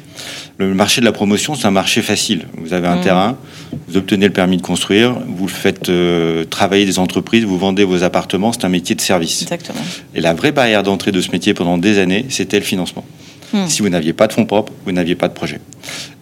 Le 0.59 0.75
marché 0.75 1.01
de 1.01 1.07
la 1.07 1.13
promotion, 1.13 1.55
c'est 1.55 1.67
un 1.67 1.71
marché 1.71 2.03
facile. 2.03 2.47
Vous 2.59 2.75
avez 2.75 2.87
un 2.87 2.97
mmh. 2.97 3.01
terrain, 3.01 3.39
vous 3.89 3.97
obtenez 3.97 4.27
le 4.27 4.33
permis 4.33 4.59
de 4.59 4.63
construire, 4.63 5.17
vous 5.27 5.49
faites 5.49 5.89
euh, 5.89 6.45
travailler 6.45 6.85
des 6.85 6.99
entreprises, 6.99 7.45
vous 7.45 7.59
vendez 7.59 7.85
vos 7.85 8.03
appartements, 8.03 8.53
c'est 8.53 8.67
un 8.67 8.69
métier 8.69 8.95
de 8.95 9.01
service. 9.01 9.41
Exactement. 9.41 9.81
Et 10.15 10.21
la 10.21 10.35
vraie 10.35 10.53
barrière 10.53 10.83
d'entrée 10.83 11.13
de 11.13 11.21
ce 11.23 11.31
métier 11.31 11.55
pendant 11.55 11.79
des 11.79 11.99
années, 11.99 12.27
c'était 12.29 12.59
le 12.59 12.65
financement. 12.65 13.07
Hmm. 13.53 13.67
Si 13.67 13.83
vous 13.83 13.89
n'aviez 13.89 14.13
pas 14.13 14.27
de 14.27 14.33
fonds 14.33 14.47
propres, 14.47 14.73
vous 14.85 14.93
n'aviez 14.93 15.15
pas 15.15 15.29
de 15.29 15.35
projet. 15.35 15.61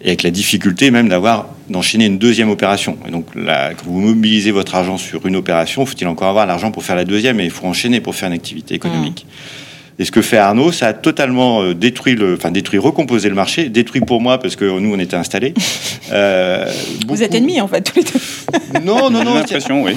Et 0.01 0.07
avec 0.07 0.23
la 0.23 0.31
difficulté 0.31 0.91
même 0.91 1.09
d'avoir 1.09 1.49
d'enchaîner 1.69 2.05
une 2.05 2.17
deuxième 2.17 2.49
opération. 2.49 2.97
Et 3.07 3.11
donc, 3.11 3.27
là, 3.35 3.73
quand 3.73 3.85
vous 3.85 3.99
mobilisez 3.99 4.51
votre 4.51 4.75
argent 4.75 4.97
sur 4.97 5.25
une 5.25 5.35
opération, 5.35 5.85
faut-il 5.85 6.07
encore 6.07 6.29
avoir 6.29 6.45
l'argent 6.45 6.71
pour 6.71 6.83
faire 6.83 6.95
la 6.95 7.05
deuxième? 7.05 7.39
Et 7.39 7.45
il 7.45 7.51
faut 7.51 7.67
enchaîner 7.67 8.01
pour 8.01 8.15
faire 8.15 8.27
une 8.27 8.35
activité 8.35 8.75
économique. 8.75 9.25
Hmm. 9.27 9.69
Et 9.99 10.05
ce 10.05 10.11
que 10.11 10.21
fait 10.21 10.37
Arnaud, 10.37 10.71
ça 10.71 10.87
a 10.87 10.93
totalement 10.93 11.61
euh, 11.61 11.75
détruit 11.75 12.15
le, 12.15 12.35
enfin 12.35 12.51
détruit, 12.51 12.79
recomposé 12.79 13.27
le 13.27 13.35
marché, 13.35 13.67
détruit 13.67 13.99
pour 13.99 14.21
moi 14.21 14.37
parce 14.39 14.55
que 14.55 14.79
nous 14.79 14.93
on 14.93 14.99
était 14.99 15.17
installés. 15.17 15.53
Euh, 16.11 16.65
vous 17.07 17.21
êtes 17.21 17.35
ennemis 17.35 17.61
en 17.61 17.67
fait 17.67 17.81
tous 17.81 17.97
les 17.97 18.03
deux. 18.03 18.81
Non, 18.83 19.11
non, 19.11 19.23
non. 19.23 19.33
J'ai 19.33 19.39
l'impression, 19.41 19.83
oui. 19.83 19.91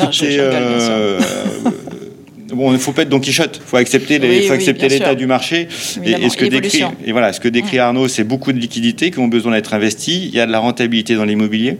non, 0.00 0.10
je, 0.10 0.24
euh, 0.24 1.20
Bon, 2.52 2.72
il 2.72 2.78
faut 2.78 2.92
pas 2.92 3.02
être 3.02 3.08
Don 3.08 3.20
Quichotte. 3.20 3.60
Il 3.62 3.68
faut 3.68 3.76
accepter 3.76 4.18
les, 4.18 4.42
faut 4.42 4.52
accepter 4.52 4.88
l'état 4.88 5.14
du 5.14 5.26
marché. 5.26 5.68
Et, 6.04 6.28
ce 6.28 6.36
que 6.36 6.44
décrit, 6.44 6.82
et 7.04 7.12
voilà, 7.12 7.32
ce 7.32 7.40
que 7.40 7.48
décrit 7.48 7.78
Arnaud, 7.78 8.08
c'est 8.08 8.24
beaucoup 8.24 8.52
de 8.52 8.58
liquidités 8.58 9.10
qui 9.10 9.18
ont 9.18 9.28
besoin 9.28 9.52
d'être 9.52 9.74
investies. 9.74 10.26
Il 10.26 10.34
y 10.34 10.40
a 10.40 10.46
de 10.46 10.52
la 10.52 10.58
rentabilité 10.58 11.14
dans 11.14 11.24
l'immobilier. 11.24 11.78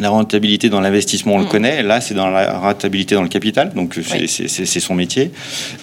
La 0.00 0.08
rentabilité 0.08 0.70
dans 0.70 0.80
l'investissement, 0.80 1.34
on 1.34 1.38
le 1.38 1.44
mm. 1.44 1.48
connaît. 1.48 1.82
Là, 1.82 2.00
c'est 2.00 2.14
dans 2.14 2.28
la 2.28 2.58
rentabilité 2.58 3.14
dans 3.14 3.22
le 3.22 3.28
capital. 3.28 3.72
Donc, 3.74 3.98
c'est 4.02 4.80
son 4.80 4.94
métier. 4.94 5.30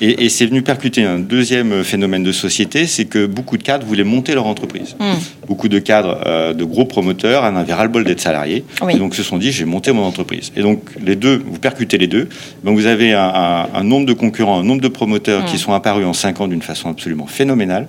Et, 0.02 0.30
c'est 0.30 0.46
venu 0.46 0.62
percuter 0.62 1.04
un 1.04 1.19
deuxième 1.19 1.84
phénomène 1.84 2.24
de 2.24 2.31
société, 2.31 2.88
c'est 2.88 3.06
que 3.06 3.25
beaucoup 3.25 3.58
de 3.58 3.64
cadres 3.64 3.86
voulaient 3.86 4.04
monter 4.04 4.34
leur 4.34 4.48
entreprise. 4.48 4.96
Mm. 5.00 5.14
Beaucoup 5.48 5.69
de 5.69 5.80
cadres, 5.80 6.19
euh, 6.25 6.54
de 6.54 6.64
gros 6.64 6.86
promoteurs, 6.86 7.44
en 7.44 7.56
avaient 7.56 7.74
ras-le-bol 7.74 8.04
d'être 8.04 8.19
salariés. 8.19 8.66
Et 8.90 8.96
donc, 8.96 9.16
se 9.16 9.24
sont 9.24 9.38
dit, 9.38 9.52
j'ai 9.52 9.66
monté 9.66 9.92
mon 9.92 10.04
entreprise. 10.04 10.52
Et 10.56 10.62
donc, 10.62 10.81
les 11.04 11.16
deux, 11.16 11.42
vous 11.46 11.60
percutez 11.60 11.98
les 11.98 12.08
deux. 12.08 12.28
Donc, 12.64 12.78
vous 12.78 12.88
avez 12.88 13.14
un, 13.14 13.84
nombre 13.84 14.08
de 14.08 14.14
concurrents, 14.14 14.60
un 14.60 14.64
nombre 14.64 14.81
de 14.81 14.88
promoteurs 14.88 15.46
qui 15.46 15.56
mm. 15.56 15.60
sont 15.60 15.74
apparus 15.74 16.06
en 16.06 16.14
cinq 16.14 16.42
ans 16.42 16.48
d'une 16.48 16.64
façon 16.64 16.90
absolument 16.90 17.28
phénoménale. 17.28 17.88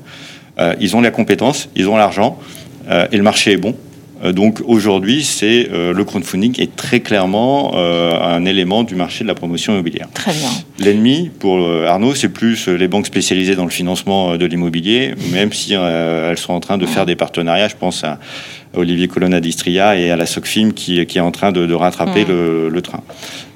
Euh, 0.59 0.75
ils 0.81 0.97
ont 0.97 1.01
la 1.01 1.11
compétence, 1.11 1.69
ils 1.77 1.89
ont 1.89 1.97
l'argent, 1.97 2.39
euh, 2.91 3.07
et 3.13 3.17
le 3.17 3.23
marché 3.23 3.53
est 3.53 3.57
bon. 3.57 3.75
Euh, 4.25 4.33
donc 4.33 4.61
aujourd'hui, 4.67 5.25
c'est 5.25 5.69
euh, 5.73 5.93
le 5.93 6.05
crowdfunding 6.05 6.61
est 6.61 6.75
très 6.75 7.01
clairement 7.01 7.73
euh, 7.75 8.13
un 8.21 8.45
élément 8.45 8.83
du 8.83 8.95
marché 8.95 9.25
de 9.25 9.29
la 9.29 9.35
promotion 9.35 9.73
immobilière. 9.73 10.09
Très 10.15 10.33
bien. 10.33 10.49
L'ennemi 10.79 11.31
pour 11.39 11.69
Arnaud, 11.87 12.15
c'est 12.15 12.29
plus 12.29 12.69
les 12.69 12.89
banques 12.89 13.07
spécialisées 13.07 13.55
dans 13.55 13.65
le 13.65 13.71
financement 13.71 14.37
de 14.37 14.47
l'immobilier, 14.47 15.15
même 15.33 15.53
si 15.53 15.75
elles 15.75 16.39
sont 16.39 16.53
en 16.53 16.61
train 16.61 16.79
de 16.79 16.87
faire 16.87 17.05
des 17.05 17.17
partenariats. 17.17 17.69
Je 17.69 17.77
pense 17.77 18.05
à 18.05 18.19
Olivier 18.79 19.09
Colonna 19.09 19.41
d'Istria 19.41 19.97
et 19.97 20.11
à 20.11 20.17
la 20.17 20.27
SOCFIM 20.27 20.73
qui, 20.73 21.05
qui 21.07 21.19
est 21.19 21.23
en 21.23 21.31
train 21.31 21.53
de, 21.53 21.73
rattraper 21.75 22.25
le, 22.25 22.69
le, 22.69 22.83
train. 22.83 23.03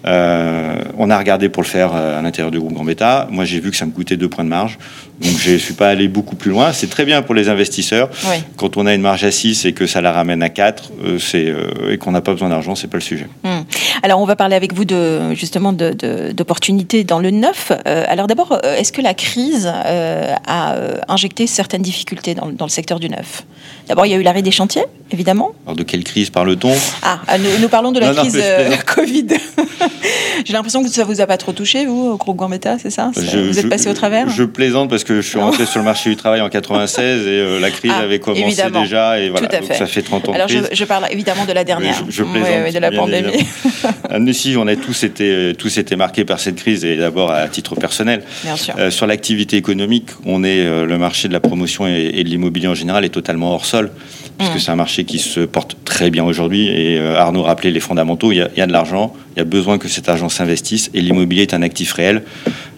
Euh, 0.06 0.76
on 0.98 1.10
a 1.10 1.18
regardé 1.18 1.48
pour 1.48 1.62
le 1.62 1.68
faire 1.68 1.94
à 1.94 2.20
l'intérieur 2.22 2.50
du 2.50 2.58
groupe 2.58 2.72
Gambetta. 2.72 3.28
Moi, 3.30 3.44
j'ai 3.44 3.60
vu 3.60 3.70
que 3.70 3.76
ça 3.76 3.86
me 3.86 3.92
coûtait 3.92 4.16
deux 4.16 4.28
points 4.28 4.44
de 4.44 4.48
marge. 4.48 4.78
Donc, 5.20 5.38
je 5.38 5.52
ne 5.52 5.58
suis 5.58 5.74
pas 5.74 5.88
allé 5.88 6.08
beaucoup 6.08 6.36
plus 6.36 6.50
loin. 6.50 6.72
C'est 6.72 6.88
très 6.88 7.04
bien 7.04 7.22
pour 7.22 7.34
les 7.34 7.48
investisseurs. 7.48 8.10
Quand 8.56 8.76
on 8.76 8.86
a 8.86 8.94
une 8.94 9.02
marge 9.02 9.24
à 9.24 9.30
6 9.30 9.64
et 9.64 9.72
que 9.72 9.86
ça 9.86 10.00
la 10.00 10.12
ramène 10.12 10.42
à 10.42 10.48
4 10.48 10.92
euh, 11.04 11.18
euh, 11.34 11.92
et 11.92 11.98
qu'on 11.98 12.12
n'a 12.12 12.20
pas 12.20 12.32
besoin 12.32 12.48
d'argent, 12.48 12.74
c'est 12.74 12.88
pas 12.88 12.96
le 12.96 13.02
sujet. 13.02 13.28
Hmm. 13.44 13.61
Alors, 14.02 14.20
on 14.20 14.24
va 14.24 14.36
parler 14.36 14.56
avec 14.56 14.72
vous 14.72 14.84
de, 14.84 15.34
justement 15.34 15.72
d'opportunités 15.72 17.04
dans 17.04 17.18
le 17.18 17.30
neuf. 17.30 17.72
alors, 17.84 18.26
d'abord, 18.26 18.58
est-ce 18.64 18.92
que 18.92 19.02
la 19.02 19.14
crise 19.14 19.66
a 19.66 20.76
injecté 21.08 21.46
certaines 21.46 21.82
difficultés 21.82 22.34
dans, 22.34 22.46
dans 22.50 22.66
le 22.66 22.70
secteur 22.70 23.00
du 23.00 23.08
neuf? 23.08 23.44
D'abord, 23.88 24.06
il 24.06 24.12
y 24.12 24.14
a 24.14 24.18
eu 24.18 24.22
l'arrêt 24.22 24.42
des 24.42 24.50
chantiers, 24.50 24.84
évidemment. 25.10 25.52
Alors, 25.66 25.76
de 25.76 25.82
quelle 25.82 26.04
crise 26.04 26.30
parle-t-on? 26.30 26.74
Ah, 27.02 27.18
nous, 27.60 27.68
parlons 27.68 27.92
de 27.92 28.00
la 28.00 28.14
crise 28.14 28.40
Covid. 28.86 29.26
J'ai 30.44 30.52
l'impression 30.52 30.82
que 30.82 30.88
ça 30.88 31.04
vous 31.04 31.20
a 31.20 31.26
pas 31.26 31.36
trop 31.36 31.52
touché, 31.52 31.86
vous, 31.86 32.10
au 32.12 32.16
groupe 32.16 32.36
Gambetta, 32.36 32.78
c'est 32.78 32.90
ça? 32.90 33.10
Vous 33.14 33.58
êtes 33.58 33.68
passé 33.68 33.88
au 33.88 33.94
travers? 33.94 34.28
Je 34.28 34.44
plaisante 34.44 34.90
parce 34.90 35.04
que 35.04 35.20
je 35.20 35.28
suis 35.28 35.38
rentré 35.38 35.66
sur 35.66 35.78
le 35.78 35.84
marché 35.84 36.10
du 36.10 36.16
travail 36.16 36.40
en 36.40 36.48
96 36.48 37.26
et 37.26 37.30
euh, 37.30 37.60
la 37.60 37.70
crise 37.70 37.92
ah, 37.94 38.00
avait 38.00 38.18
commencé 38.18 38.62
déjà 38.72 39.20
et 39.20 39.30
voilà, 39.30 39.48
donc 39.48 39.72
ça 39.72 39.86
fait 39.86 40.02
30 40.02 40.28
ans. 40.28 40.32
Alors 40.32 40.48
je, 40.48 40.84
parle 40.84 41.06
évidemment 41.10 41.44
de 41.44 41.52
la 41.52 41.64
dernière. 41.64 42.02
Je, 42.08 42.22
plaisante. 42.22 42.72
de 42.72 42.78
la 42.78 42.90
pandémie. 42.90 43.46
Nous 44.18 44.32
on 44.56 44.66
a 44.66 44.76
tous 44.76 45.04
été, 45.04 45.52
tous 45.58 45.78
été 45.78 45.96
marqués 45.96 46.24
par 46.24 46.40
cette 46.40 46.56
crise 46.56 46.84
et 46.84 46.96
d'abord 46.96 47.30
à 47.30 47.48
titre 47.48 47.74
personnel. 47.74 48.22
Bien 48.42 48.56
sûr. 48.56 48.74
Euh, 48.78 48.90
sur 48.90 49.06
l'activité 49.06 49.56
économique, 49.56 50.10
on 50.24 50.44
est 50.44 50.66
euh, 50.66 50.84
le 50.84 50.98
marché 50.98 51.28
de 51.28 51.32
la 51.32 51.40
promotion 51.40 51.86
et, 51.86 52.22
de 52.24 52.28
l'immobilier 52.28 52.68
en 52.68 52.74
général 52.74 53.04
est 53.04 53.10
totalement 53.10 53.52
hors 53.52 53.66
sol 53.66 53.90
puisque 54.38 54.56
mm. 54.56 54.58
c'est 54.58 54.70
un 54.70 54.76
marché 54.76 55.04
qui 55.04 55.18
se 55.18 55.40
porte 55.40 55.76
très 55.84 56.10
bien 56.10 56.24
aujourd'hui 56.24 56.68
et 56.68 56.98
Arnaud 56.98 57.42
rappelait 57.42 57.70
les 57.70 57.80
fondamentaux. 57.80 58.32
Il 58.32 58.38
y 58.38 58.42
a, 58.42 58.48
il 58.54 58.58
y 58.58 58.62
a 58.62 58.66
de 58.66 58.72
l'argent, 58.72 59.12
il 59.34 59.38
y 59.38 59.42
a 59.42 59.44
besoin 59.44 59.78
que 59.78 59.88
cet 59.88 60.08
argent 60.08 60.28
s'investisse 60.28 60.90
et 60.94 61.00
l'immobilier 61.00 61.42
est 61.42 61.54
un 61.54 61.62
actif 61.62 61.92
réel. 61.94 62.22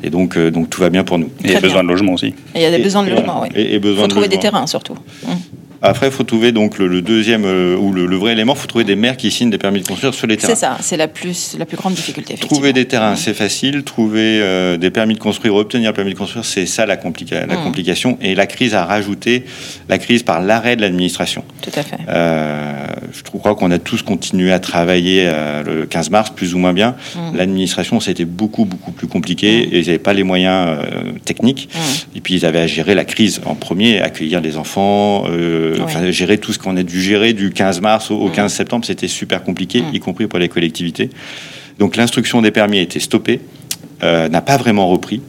Et 0.03 0.11
donc, 0.11 0.37
euh, 0.37 0.51
donc 0.51 0.71
tout 0.71 0.81
va 0.81 0.91
bien 0.91 1.03
pour 1.03 1.19
nous. 1.19 1.31
il 1.43 1.51
y 1.51 1.57
a 1.57 1.61
besoin 1.61 1.83
de 1.83 1.89
logement 1.89 2.13
aussi. 2.13 2.35
il 2.55 2.61
y 2.61 2.65
a 2.65 2.71
des 2.71 2.79
besoins 2.79 3.03
de 3.03 3.11
logement, 3.11 3.41
oui. 3.43 3.49
Et, 3.55 3.79
besoin 3.79 4.05
faut 4.05 4.09
trouver 4.09 4.29
des 4.29 4.39
terrains 4.39 4.67
surtout. 4.67 4.95
Mmh. 4.95 5.33
Après, 5.85 6.07
il 6.07 6.13
faut 6.13 6.25
trouver 6.25 6.51
donc 6.51 6.79
le, 6.79 7.03
deuxième 7.03 7.45
euh, 7.45 7.77
ou 7.77 7.93
le, 7.93 8.17
vrai 8.17 8.33
élément, 8.33 8.55
il 8.55 8.59
faut 8.59 8.67
trouver 8.67 8.85
des 8.85 8.97
maires 8.97 9.19
qui 9.19 9.31
signent 9.31 9.51
des 9.51 9.59
permis 9.59 9.81
de 9.81 9.87
construire 9.87 10.15
sur 10.15 10.27
les 10.27 10.39
terrains. 10.39 10.55
C'est 10.55 10.61
ça, 10.61 10.79
c'est 10.81 10.97
la 10.97 11.09
plus 11.09 11.57
la 11.59 11.67
plus 11.67 11.77
grande 11.77 11.95
difficulté. 11.95 12.35
Trouver 12.35 12.73
des 12.73 12.87
terrains, 12.87 13.17
c'est 13.17 13.35
facile. 13.35 13.85
Trouver 13.85 14.41
euh, 14.41 14.79
des 14.79 14.91
permis 14.91 15.15
de 15.15 15.19
construire, 15.19 15.55
obtenir 15.55 15.91
le 15.91 15.95
permis 15.95 16.15
de 16.15 16.19
construire, 16.19 16.45
c'est 16.45 16.65
ça 16.65 16.87
la, 16.87 16.97
la 16.97 17.01
mmh. 17.01 17.63
complication. 17.63 18.19
Et 18.23 18.35
la 18.35 18.47
crise 18.47 18.75
a 18.75 18.85
rajouté 18.85 19.45
la 19.89 19.99
crise 19.99 20.23
par 20.23 20.41
l'arrêt 20.41 20.77
de 20.77 20.81
l'administration. 20.81 21.45
Tout 21.61 21.71
à 21.77 21.83
fait. 21.83 21.99
je 22.09 23.39
crois 23.39 23.55
qu'on 23.55 23.71
a 23.71 23.79
tous 23.79 24.03
continué 24.03 24.53
à 24.53 24.61
travailler 24.61 25.31
le 25.67 25.85
15 25.85 26.11
mars, 26.11 26.31
plus 26.31 26.55
ou 26.55 26.59
moins 26.59 26.73
bien. 26.73 26.97
Mmh. 27.15 27.37
L'administration, 27.37 28.01
c'était 28.01 28.25
beaucoup 28.25 28.65
beaucoup 28.65 28.93
plus 28.93 29.07
compliqué 29.07 29.67
mmh. 29.67 29.75
et 29.75 29.79
ils 29.81 29.87
n'avaient 29.87 29.99
pas 29.99 30.15
les 30.15 30.23
moyens 30.23 30.79
techniques. 31.27 31.69
Et 32.17 32.21
puis 32.21 32.35
ils 32.35 32.47
avaient 32.47 32.61
à 32.61 32.67
gérer 32.67 32.95
la 32.95 33.05
crise 33.05 33.43
en 33.45 33.55
premier, 33.55 34.01
accueillir 34.01 34.41
des 34.41 34.57
enfants, 34.57 35.25
euh, 35.29 35.74
gérer 36.11 36.39
tout 36.39 36.53
ce 36.53 36.59
qu'on 36.59 36.77
a 36.77 36.83
dû 36.83 37.01
gérer 37.01 37.33
du 37.33 37.51
15 37.51 37.81
mars 37.81 38.11
au, 38.11 38.29
15 38.29 38.53
mm. 38.53 38.57
septembre, 38.57 38.85
c'était 38.85 39.09
super 39.09 39.43
compliqué, 39.43 39.83
y 39.93 40.01
compris 40.01 40.27
pour 40.27 40.39
les 40.39 40.49
collectivités. 40.49 41.11
Donc 41.79 41.97
l'instruction 41.97 42.43
des 42.43 42.51
permis 42.51 42.79
a 42.79 42.83
été 42.83 43.01
stoppée. 43.01 43.41
Euh, 44.03 44.29
n'a 44.29 44.43
pas 44.43 44.57
vraiment 44.57 44.89
repris. 44.89 45.23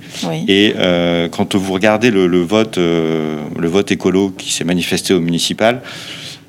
Et 0.47 0.73
euh, 0.75 1.29
quand 1.29 1.55
vous 1.55 1.71
regardez 1.71 2.09
le, 2.09 2.41
vote, 2.41 2.77
le 2.77 3.67
vote 3.67 3.91
écolo 3.91 4.31
qui 4.31 4.51
s'est 4.51 4.63
manifesté 4.63 5.13
au 5.13 5.21
municipal, 5.21 5.81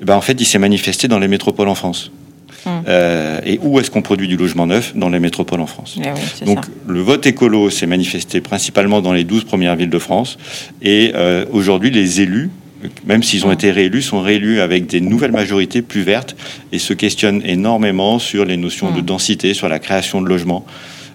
ben 0.01 0.15
en 0.15 0.21
fait, 0.21 0.39
il 0.41 0.45
s'est 0.45 0.59
manifesté 0.59 1.07
dans 1.07 1.19
les 1.19 1.27
métropoles 1.27 1.69
en 1.69 1.75
France. 1.75 2.11
Euh, 2.87 3.39
et 3.45 3.59
où 3.61 3.79
est-ce 3.79 3.89
qu'on 3.91 4.01
produit 4.01 4.27
du 4.27 4.37
logement 4.37 4.67
neuf? 4.67 4.95
Dans 4.95 5.09
les 5.09 5.19
métropoles 5.19 5.61
en 5.61 5.67
France. 5.67 5.97
Eh 5.97 6.45
Donc 6.45 6.65
le 6.87 7.01
vote 7.01 7.25
écolo 7.25 7.69
s'est 7.69 7.85
manifesté 7.85 8.41
principalement 8.41 9.01
dans 9.01 9.13
les 9.13 9.23
12 9.23 9.45
premières 9.45 9.75
villes 9.75 9.89
de 9.89 9.99
France. 9.99 10.37
Et 10.81 11.11
euh, 11.15 11.45
aujourd'hui, 11.51 11.91
les 11.91 12.21
élus, 12.21 12.49
même 13.05 13.23
s'ils 13.23 13.45
ont 13.45 13.51
été 13.51 13.71
réélus, 13.71 14.03
sont 14.03 14.21
réélus 14.21 14.59
avec 14.59 14.87
des 14.87 15.01
nouvelles 15.01 15.31
majorités 15.31 15.81
plus 15.81 16.01
vertes 16.01 16.35
et 16.71 16.79
se 16.79 16.93
questionnent 16.93 17.41
énormément 17.45 18.19
sur 18.19 18.45
les 18.45 18.57
notions 18.57 18.91
de 18.91 19.01
densité, 19.01 19.53
sur 19.53 19.69
la 19.69 19.79
création 19.79 20.21
de 20.21 20.27
logements. 20.27 20.65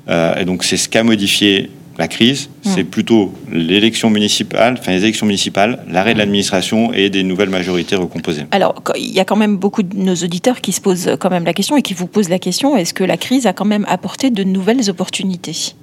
Euh, 0.08 0.36
et 0.36 0.44
donc 0.44 0.64
c'est 0.64 0.76
ce 0.76 0.88
qu'a 0.88 1.04
modifié 1.04 1.70
la 1.98 2.08
crise, 2.08 2.48
hmm. 2.64 2.70
c'est 2.74 2.84
plutôt 2.84 3.34
l'élection 3.50 4.08
municipale, 4.08 4.76
enfin 4.78 4.92
les 4.92 5.02
élections 5.02 5.26
municipales, 5.26 5.84
l'arrêt 5.88 6.12
de 6.12 6.16
hmm. 6.16 6.18
l'administration 6.18 6.92
et 6.92 7.10
des 7.10 7.22
nouvelles 7.22 7.50
majorités 7.50 7.96
recomposées. 7.96 8.44
Alors, 8.50 8.82
il 8.96 9.12
y 9.12 9.20
a 9.20 9.24
quand 9.24 9.36
même 9.36 9.58
beaucoup 9.58 9.82
de 9.82 9.96
nos 9.96 10.14
auditeurs 10.14 10.60
qui 10.60 10.72
se 10.72 10.80
posent 10.80 11.16
quand 11.20 11.30
même 11.30 11.44
la 11.44 11.52
question 11.52 11.76
et 11.76 11.82
qui 11.82 11.94
vous 11.94 12.06
posent 12.06 12.30
la 12.30 12.38
question 12.38 12.76
est-ce 12.76 12.94
que 12.94 13.04
la 13.04 13.16
crise 13.16 13.46
a 13.46 13.52
quand 13.52 13.66
même 13.66 13.84
apporté 13.88 14.30
de 14.30 14.42
nouvelles 14.42 14.88
opportunités? 14.88 15.74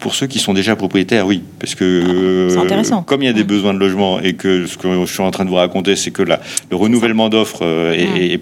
Pour 0.00 0.14
ceux 0.14 0.26
qui 0.26 0.38
sont 0.38 0.52
déjà 0.52 0.74
propriétaires, 0.74 1.26
oui, 1.26 1.42
parce 1.60 1.74
que 1.74 2.48
ah, 2.56 2.60
intéressant. 2.60 3.02
comme 3.02 3.22
il 3.22 3.26
y 3.26 3.28
a 3.28 3.32
des 3.32 3.44
besoins 3.44 3.72
de 3.72 3.78
logement 3.78 4.20
et 4.20 4.34
que 4.34 4.66
ce 4.66 4.76
que 4.76 4.88
je 4.88 5.12
suis 5.12 5.22
en 5.22 5.30
train 5.30 5.44
de 5.44 5.50
vous 5.50 5.56
raconter, 5.56 5.94
c'est 5.94 6.10
que 6.10 6.22
le 6.22 6.36
renouvellement 6.76 7.28
d'offres 7.28 7.60
euh, 7.62 8.36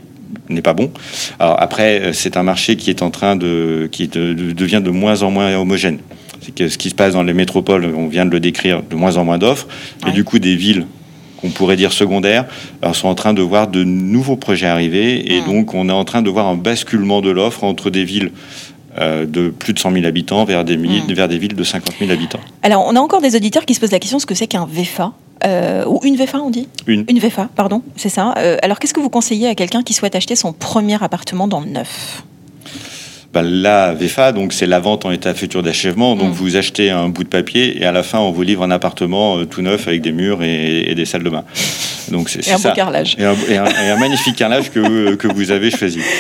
n'est 0.49 0.63
pas 0.63 0.73
bon. 0.73 0.91
Alors 1.39 1.61
après, 1.61 2.01
euh, 2.01 2.13
c'est 2.15 2.39
un 2.39 2.43
marché 2.43 2.77
qui 2.77 2.89
est 2.89 3.03
en 3.03 3.11
train 3.11 3.37
de 3.37 3.89
qui 3.93 4.09
devient 4.09 4.81
de 4.83 4.91
moins 4.91 5.23
en 5.23 5.31
moins 5.31 5.55
homogène. 5.55 5.99
C'est 6.41 6.55
que 6.55 6.69
ce 6.69 6.79
qui 6.79 6.91
se 6.91 6.95
passe 6.95 7.13
dans 7.13 7.23
les 7.23 7.35
métropoles, 7.35 7.87
on 7.95 8.09
vient 8.09 8.25
de 8.25 8.31
le 8.31 8.41
décrire, 8.41 8.83
de 8.83 8.97
moins 8.97 9.17
en 9.17 9.25
moins 9.25 9.39
d'offres. 9.39 9.67
Et 10.07 10.13
du 10.13 10.25
coup, 10.25 10.39
des 10.39 10.57
villes 10.57 10.87
qu'on 11.41 11.51
pourrait 11.51 11.77
dire 11.77 11.93
secondaires, 11.93 12.47
sont 12.95 13.09
en 13.09 13.15
train 13.15 13.35
de 13.35 13.43
voir 13.43 13.69
de 13.69 13.85
nouveaux 13.85 14.37
projets 14.37 14.67
arriver. 14.67 15.35
Et 15.35 15.43
donc, 15.43 15.75
on 15.75 15.91
est 15.91 15.93
en 15.93 16.05
train 16.05 16.23
de 16.23 16.31
voir 16.31 16.47
un 16.47 16.55
basculement 16.55 17.21
de 17.21 17.31
l'offre 17.31 17.65
entre 17.65 17.91
des 17.91 18.05
villes 18.05 18.31
euh, 18.31 18.74
de 18.99 19.49
plus 19.51 19.73
de 19.73 19.79
100 19.79 19.93
000 19.93 20.07
habitants 20.07 20.45
vers 20.45 20.65
des, 20.65 20.77
vers 20.77 21.29
des 21.29 21.39
villes 21.39 21.55
de 21.55 21.65
50 21.65 21.95
000 21.99 22.11
habitants. 22.11 22.41
Alors, 22.63 22.87
on 22.87 22.95
a 22.97 23.01
encore 23.01 23.21
des 23.21 23.37
auditeurs 23.37 23.65
qui 23.65 23.75
se 23.75 23.81
posent 23.81 23.93
la 23.93 23.99
question 23.99 24.19
ce 24.19 24.27
que 24.27 24.35
c'est 24.35 24.47
qu'un 24.47 24.67
VFA 24.71 25.13
euh, 25.45 25.85
ou 25.87 26.01
une 26.05 26.17
VFA, 26.17 26.39
on 26.39 26.51
dit 26.51 26.69
Une. 26.87 27.05
Une 27.09 27.19
VFA, 27.19 27.49
pardon, 27.55 27.83
c'est 27.97 28.09
ça. 28.09 28.35
Euh, 28.39 28.57
alors, 28.63 28.79
qu'est-ce 28.79 28.95
que 28.95 29.01
vous 29.01 29.11
conseillez 29.11 29.49
à 29.49 29.55
quelqu'un 29.55 29.83
qui 29.83 29.93
souhaite 29.93 30.15
acheter 30.15 30.37
son 30.37 30.53
premier 30.53 31.03
appartement 31.03 31.49
dans 31.49 31.61
le 31.61 31.67
neuf? 31.67 32.23
Bah, 33.33 33.43
la 33.43 33.95
VFA, 33.95 34.33
donc 34.33 34.53
c'est 34.53 34.67
la 34.67 34.79
vente 34.79 35.05
en 35.05 35.11
état 35.11 35.35
futur 35.35 35.63
d'achèvement. 35.63 36.15
Donc 36.15 36.31
mm. 36.31 36.35
vous 36.35 36.57
achetez 36.57 36.91
un 36.91 37.09
bout 37.09 37.25
de 37.25 37.29
papier 37.29 37.83
et 37.83 37.85
à 37.85 37.91
la 37.91 38.05
fin 38.05 38.21
on 38.21 38.31
vous 38.31 38.43
livre 38.43 38.63
un 38.63 38.71
appartement 38.71 39.39
euh, 39.39 39.45
tout 39.45 39.61
neuf 39.61 39.89
avec 39.89 40.03
des 40.03 40.13
murs 40.13 40.45
et, 40.45 40.95
des 40.95 41.05
salles 41.05 41.25
de 41.25 41.31
bain. 41.31 41.43
Donc 42.11 42.29
c'est 42.29 42.53
un 42.53 42.59
beau 42.59 42.75
carrelage. 42.75 43.17
Et 43.19 43.57
un, 43.57 43.97
magnifique 43.97 44.37
carrelage 44.37 44.71
que, 44.71 45.15
que 45.15 45.29
vous 45.29 45.51
avez 45.51 45.71
choisi. 45.71 46.01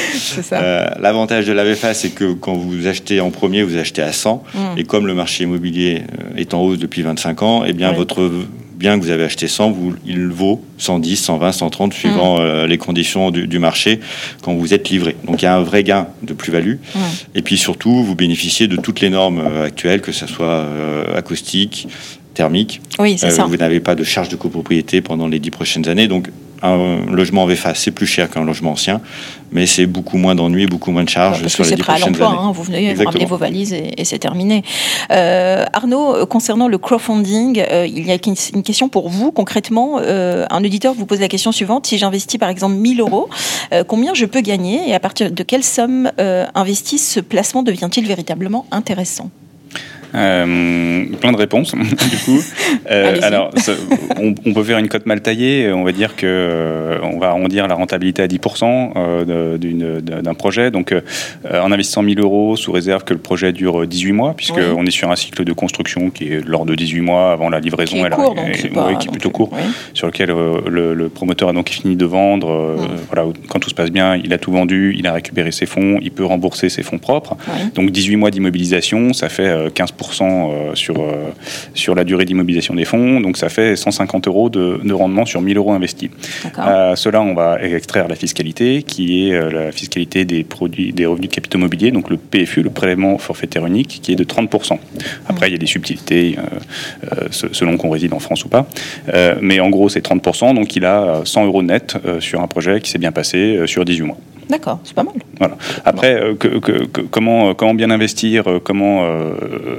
Euh, 0.53 0.87
l'avantage 1.01 1.47
de 1.47 1.53
la 1.53 1.65
VFA, 1.65 1.95
c'est 1.95 2.11
que 2.11 2.33
quand 2.33 2.55
vous 2.55 2.87
achetez 2.87 3.21
en 3.21 3.31
premier, 3.31 3.63
vous 3.63 3.77
achetez 3.77 4.03
à 4.03 4.13
100. 4.13 4.45
Mm. 4.55 4.59
Et 4.79 4.85
comme 4.85 5.07
le 5.07 5.15
marché 5.15 5.45
immobilier 5.45 6.03
euh, 6.03 6.37
est 6.37 6.55
en 6.55 6.63
hausse 6.63 6.79
depuis 6.79 7.03
25 7.03 7.43
ans, 7.43 7.65
eh 7.67 7.73
bien 7.73 7.93
votre 7.93 8.31
bien 8.85 8.99
que 8.99 9.05
vous 9.05 9.11
avez 9.11 9.25
acheté 9.25 9.49
100, 9.49 9.71
vous, 9.71 9.95
il 10.05 10.27
vaut 10.29 10.63
110, 10.79 11.17
120, 11.17 11.53
130 11.53 11.95
suivant 11.95 12.39
euh, 12.41 12.67
les 12.67 12.79
conditions 12.79 13.31
du, 13.31 13.59
marché 13.59 14.01
quand 14.43 14.53
vous 14.55 14.75
êtes 14.75 14.91
livré. 14.91 15.17
Donc 15.25 15.43
il 15.43 15.45
y 15.45 15.49
a 15.49 15.57
un 15.57 15.63
vrai 15.63 15.83
gain 15.85 16.09
de 16.23 16.35
plus-value. 16.35 16.77
Mm. 16.95 16.99
Et 17.37 17.43
puis 17.43 17.57
surtout, 17.57 18.05
vous 18.05 18.15
bénéficiez 18.15 18.67
de 18.67 18.77
toutes 18.77 19.01
les 19.01 19.11
normes 19.11 19.41
euh, 19.41 19.67
actuelles, 19.67 20.01
que 20.01 20.13
ce 20.13 20.27
soit 20.27 20.47
euh, 20.47 21.17
acoustique, 21.17 21.89
thermique. 22.35 22.81
Oui, 22.99 23.17
c'est 23.19 23.31
ça. 23.31 23.45
Vous 23.45 23.57
n'avez 23.57 23.81
pas 23.81 23.95
de 23.95 24.05
charge 24.05 24.29
de 24.29 24.37
copropriété 24.37 25.01
pendant 25.01 25.29
les 25.29 25.39
dix 25.39 25.51
prochaines 25.51 25.89
années. 25.89 26.09
Donc 26.09 26.29
un 26.65 27.05
logement 27.11 27.43
en 27.43 27.47
VFA, 27.47 27.75
c'est 27.75 27.91
plus 27.91 28.07
cher 28.07 28.31
qu'un 28.31 28.45
logement 28.45 28.73
ancien, 28.73 29.01
mais 29.53 29.67
c'est 29.67 29.87
beaucoup 29.87 30.17
moins 30.17 30.35
d'ennuis, 30.35 30.67
beaucoup 30.67 30.91
moins 30.91 31.05
de 31.05 31.11
charges 31.11 31.43
parce 31.43 31.53
sur 31.53 31.65
que 31.65 31.71
les 31.71 31.77
prêt 31.77 31.95
à 31.95 31.99
l'emploi, 31.99 32.29
hein, 32.29 32.53
vous 32.53 32.63
venez, 32.63 32.95
vous 32.95 33.05
ramenez 33.05 33.27
vos 33.27 33.37
valises 33.37 33.73
et, 33.73 34.05
c'est 34.05 34.19
terminé. 34.19 34.63
Euh, 35.11 35.65
Arnaud, 35.73 36.15
euh, 36.15 36.27
concernant 36.27 36.69
le 36.69 36.79
crowdfunding, 36.79 37.61
euh, 37.71 37.87
il 37.87 38.07
y 38.07 38.11
a 38.11 38.17
une 38.55 38.63
question 38.63 38.89
pour 38.89 39.09
vous 39.09 39.31
concrètement. 39.31 39.99
un 39.99 40.65
auditeur 40.65 40.95
vous 40.95 41.07
pose 41.07 41.21
la 41.21 41.29
question 41.29 41.53
suivante 41.53 41.87
si 41.87 41.99
j'investis 41.99 42.39
par 42.39 42.49
exemple 42.49 42.75
1000 42.77 43.01
euros, 43.01 43.29
combien 43.87 44.15
je 44.15 44.25
peux 44.25 44.41
gagner 44.41 44.89
et 44.89 44.95
à 44.95 45.01
partir 45.01 45.31
de 45.31 45.43
quelle 45.43 45.65
somme 45.65 46.11
investie 46.55 46.99
ce 46.99 47.21
placement 47.21 47.63
devient-il 47.63 48.07
véritablement 48.07 48.67
intéressant? 48.71 49.31
Euh, 50.15 51.05
plein 51.21 51.33
de 51.33 51.37
réponses, 51.37 51.75
du 52.11 52.17
coup. 52.25 52.43
Euh, 52.91 53.17
alors, 53.23 53.51
on, 54.19 54.53
peut 54.53 54.63
faire 54.63 54.79
une 54.79 54.89
cote 54.89 55.07
mal 55.07 55.23
taillée. 55.23 55.73
On 55.73 55.85
va 55.85 55.93
dire 55.93 56.17
que 56.17 56.27
euh, 56.27 56.99
on 57.03 57.19
va 57.19 57.29
arrondir 57.29 57.67
la 57.67 57.75
rentabilité 57.75 58.21
à 58.21 58.27
10% 58.27 59.25
d'un 60.21 60.35
projet. 60.35 60.71
Donc, 60.71 60.95
en 61.51 61.73
investissant 61.73 62.03
1000 62.03 62.21
euros, 62.21 62.57
sous 62.57 62.73
réserve 62.73 63.05
que 63.05 63.15
le 63.15 63.21
projet 63.21 63.53
dure 63.53 63.87
18 63.87 64.13
mois, 64.13 64.35
puisqu'on 64.35 64.85
est 64.85 64.91
sur 64.91 65.11
un 65.11 65.17
cycle 65.17 65.45
de 65.45 65.53
construction 65.55 66.11
qui 66.11 66.33
est 66.33 66.47
lors 66.47 66.67
de 66.67 66.75
18 66.75 67.01
mois 67.01 67.33
avant 67.33 67.49
la 67.49 67.61
livraison. 67.61 67.97
Qui 67.97 68.05
est, 68.05 68.11
court, 68.11 68.35
donc, 68.35 68.53
qui 68.99 69.09
est 69.09 69.11
plutôt 69.11 69.31
court, 69.31 69.51
sur 69.95 70.07
lequel 70.09 70.29
le, 70.31 71.09
promoteur 71.09 71.49
a 71.49 71.53
donc 71.55 71.71
fini 71.71 71.97
de 71.97 72.05
vendre. 72.05 72.77
Voilà, 73.11 73.27
quand 73.49 73.61
tout 73.61 73.71
se 73.71 73.75
passe 73.75 73.91
bien, 73.91 74.17
il 74.17 74.33
a 74.35 74.39
tout 74.39 74.53
vendu, 74.53 74.95
il 74.99 75.07
a 75.07 75.15
récupéré 75.15 75.53
ses 75.53 75.67
fonds, 75.67 75.99
il 76.03 76.11
peut 76.11 76.25
rembourser 76.25 76.69
ses 76.69 76.83
fonds 76.83 76.99
propres. 76.99 77.37
Donc, 77.75 77.91
18 77.91 78.17
mois 78.17 78.31
d'immobilisation, 78.31 79.15
ça 79.15 79.31
fait 79.31 79.69
15% 79.69 80.04
euh, 80.21 80.75
sur, 80.75 81.01
euh, 81.01 81.33
sur 81.75 81.95
la 81.95 82.05
durée 82.05 82.25
d'immobilisation 82.25 82.75
des 82.75 82.85
fonds. 82.85 83.21
Donc 83.21 83.37
ça 83.37 83.49
fait 83.49 83.77
150 83.77 84.29
euros 84.29 84.49
de, 84.49 84.93
rendement 84.93 85.25
sur 85.25 85.41
1000 85.41 85.57
euros 85.57 85.73
investis. 85.73 86.11
À 86.57 86.97
cela, 86.97 87.23
on 87.23 87.35
va 87.35 87.59
extraire 87.63 88.09
la 88.09 88.15
fiscalité, 88.15 88.83
qui 88.83 89.29
est 89.29 89.35
euh, 89.35 89.51
la 89.51 89.73
fiscalité 89.73 90.25
des 90.25 90.45
produits, 90.45 90.93
des 90.93 91.07
revenus 91.07 91.29
de 91.29 91.35
capitaux 91.35 91.59
mobiliers, 91.59 91.91
donc 91.91 92.11
le 92.11 92.17
PFU, 92.17 92.63
le 92.63 92.71
prélèvement 92.71 93.19
forfaitaire 93.19 93.67
unique, 93.67 94.01
qui 94.03 94.13
est 94.13 94.17
de 94.17 94.25
30%. 94.25 94.79
Après, 95.29 95.49
il 95.49 95.53
y 95.53 95.57
a 95.57 95.59
des 95.59 95.67
subtilités 95.67 96.37
selon 97.31 97.77
qu'on 97.77 97.91
réside 97.91 98.13
en 98.13 98.21
France 98.21 98.45
ou 98.45 98.49
pas. 98.49 98.67
mais 99.41 99.61
en 99.61 99.71
gros, 99.71 99.89
c'est 99.89 100.05
30%. 100.05 100.55
Donc 100.55 100.77
il 100.77 100.85
a 100.85 101.23
100 101.25 101.47
euros 101.47 101.63
net 101.63 101.97
sur 102.21 102.41
un 102.41 102.47
projet 102.47 102.81
qui 102.81 102.91
s'est 102.91 102.99
bien 102.99 103.13
passé 103.13 103.67
sur 103.67 103.85
18 103.85 104.03
mois. 104.03 104.19
D'accord, 104.49 104.79
c'est 104.85 104.95
pas 104.95 105.03
mal. 105.03 105.15
Voilà. 105.39 105.57
Après, 105.85 106.15
euh, 106.15 106.35
comment, 107.11 107.51
euh, 107.51 107.55
comment 107.55 107.75
bien 107.75 107.91
investir, 107.91 108.47
euh, 108.47 108.61
comment 108.63 109.05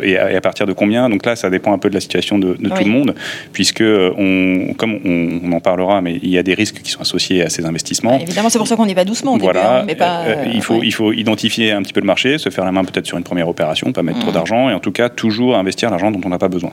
et 0.01 0.17
à, 0.17 0.41
partir 0.41 0.65
de 0.65 0.73
combien? 0.73 1.09
Donc 1.09 1.25
là, 1.25 1.35
ça 1.35 1.49
dépend 1.49 1.73
un 1.73 1.77
peu 1.77 1.89
de 1.89 1.93
la 1.93 1.99
situation 1.99 2.37
de, 2.37 2.53
tout 2.53 2.83
le 2.83 2.89
monde, 2.89 3.15
puisque 3.53 3.83
on, 3.83 4.73
comme 4.77 4.99
on, 5.05 5.51
en 5.51 5.59
parlera, 5.59 6.01
mais 6.01 6.19
il 6.21 6.29
y 6.29 6.37
a 6.37 6.43
des 6.43 6.53
risques 6.53 6.81
qui 6.81 6.91
sont 6.91 7.01
associés 7.01 7.43
à 7.43 7.49
ces 7.49 7.65
investissements. 7.65 8.19
évidemment, 8.19 8.49
c'est 8.49 8.57
pour 8.57 8.67
ça 8.67 8.75
qu'on 8.75 8.87
y 8.87 8.93
va 8.93 9.05
doucement. 9.05 9.37
voilà. 9.37 9.79
Hein, 9.79 9.83
mais 9.87 9.95
pas, 9.95 10.23
il 10.53 10.61
faut 10.61 10.83
il 10.83 10.93
faut 10.93 11.13
identifier 11.13 11.71
un 11.71 11.81
petit 11.81 11.93
peu 11.93 12.01
le 12.01 12.05
marché, 12.05 12.37
se 12.37 12.49
faire 12.49 12.65
la 12.65 12.71
main 12.71 12.83
peut-être 12.83 13.05
sur 13.05 13.17
une 13.17 13.23
première 13.23 13.47
opération, 13.47 13.91
pas 13.91 14.03
mettre 14.03 14.19
trop 14.19 14.31
mmh. 14.31 14.33
d'argent, 14.33 14.69
et 14.69 14.73
en 14.73 14.79
tout 14.79 14.91
cas 14.91 15.09
toujours 15.09 15.55
investir 15.55 15.89
l'argent 15.89 16.11
dont 16.11 16.21
on 16.25 16.29
n'a 16.29 16.37
pas 16.37 16.49
besoin. 16.49 16.71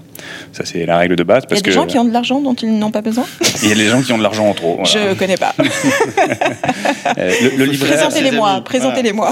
Ça 0.52 0.64
c'est 0.64 0.84
la 0.86 0.98
règle 0.98 1.16
de 1.16 1.22
base. 1.22 1.46
Parce 1.46 1.60
il 1.60 1.66
y 1.66 1.70
a 1.70 1.72
des 1.72 1.80
gens 1.80 1.86
qui 1.86 1.98
ont 1.98 2.04
de 2.04 2.12
l'argent 2.12 2.40
dont 2.40 2.54
ils 2.54 2.78
n'ont 2.78 2.90
pas 2.90 3.02
besoin? 3.02 3.24
Il 3.62 3.68
y 3.68 3.72
a 3.72 3.74
des 3.74 3.86
gens 3.86 4.02
qui 4.02 4.12
ont 4.12 4.18
de 4.18 4.22
l'argent 4.22 4.48
en 4.48 4.54
trop. 4.54 4.80
Je 4.84 5.12
Je 5.12 5.14
connais 5.14 5.36
pas. 5.36 5.54
le, 7.16 7.64
le 7.64 7.72
Présentez-les-moi, 7.86 8.62
présentez-les-moi. 8.64 9.30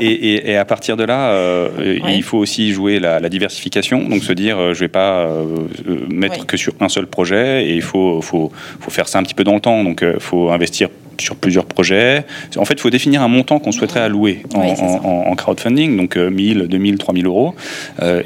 Et, 0.00 0.56
à 0.56 0.64
partir 0.64 0.96
de 0.96 1.04
là, 1.04 1.30
euh, 1.30 1.98
il 2.08 2.22
faut 2.22 2.38
aussi 2.38 2.72
jouer 2.72 2.98
la, 2.98 3.28
diversification, 3.28 4.08
donc 4.08 4.22
se 4.22 4.32
dire, 4.32 4.58
euh, 4.58 4.74
je 4.74 4.80
vais 4.80 4.88
pas 4.88 5.20
euh, 5.20 5.46
mettre 6.08 6.46
que 6.46 6.56
sur 6.56 6.74
un 6.80 6.88
seul 6.88 7.06
projet, 7.06 7.64
et 7.64 7.74
il 7.74 7.82
faut, 7.82 8.20
faut, 8.20 8.52
faut, 8.80 8.90
faire 8.90 9.08
ça 9.08 9.18
un 9.18 9.22
petit 9.22 9.34
peu 9.34 9.44
dans 9.44 9.54
le 9.54 9.60
temps, 9.60 9.82
donc 9.84 10.02
il 10.02 10.20
faut 10.20 10.50
investir 10.50 10.88
sur 11.18 11.36
plusieurs 11.36 11.66
projets. 11.66 12.24
En 12.56 12.64
fait, 12.64 12.74
il 12.74 12.80
faut 12.80 12.90
définir 12.90 13.22
un 13.22 13.28
montant 13.28 13.58
qu'on 13.58 13.72
souhaiterait 13.72 14.00
allouer 14.00 14.42
en, 14.54 15.34
crowdfunding, 15.34 15.96
donc 15.96 16.16
1000, 16.16 16.68
2000, 16.68 16.98
3000 16.98 17.26
euros, 17.26 17.54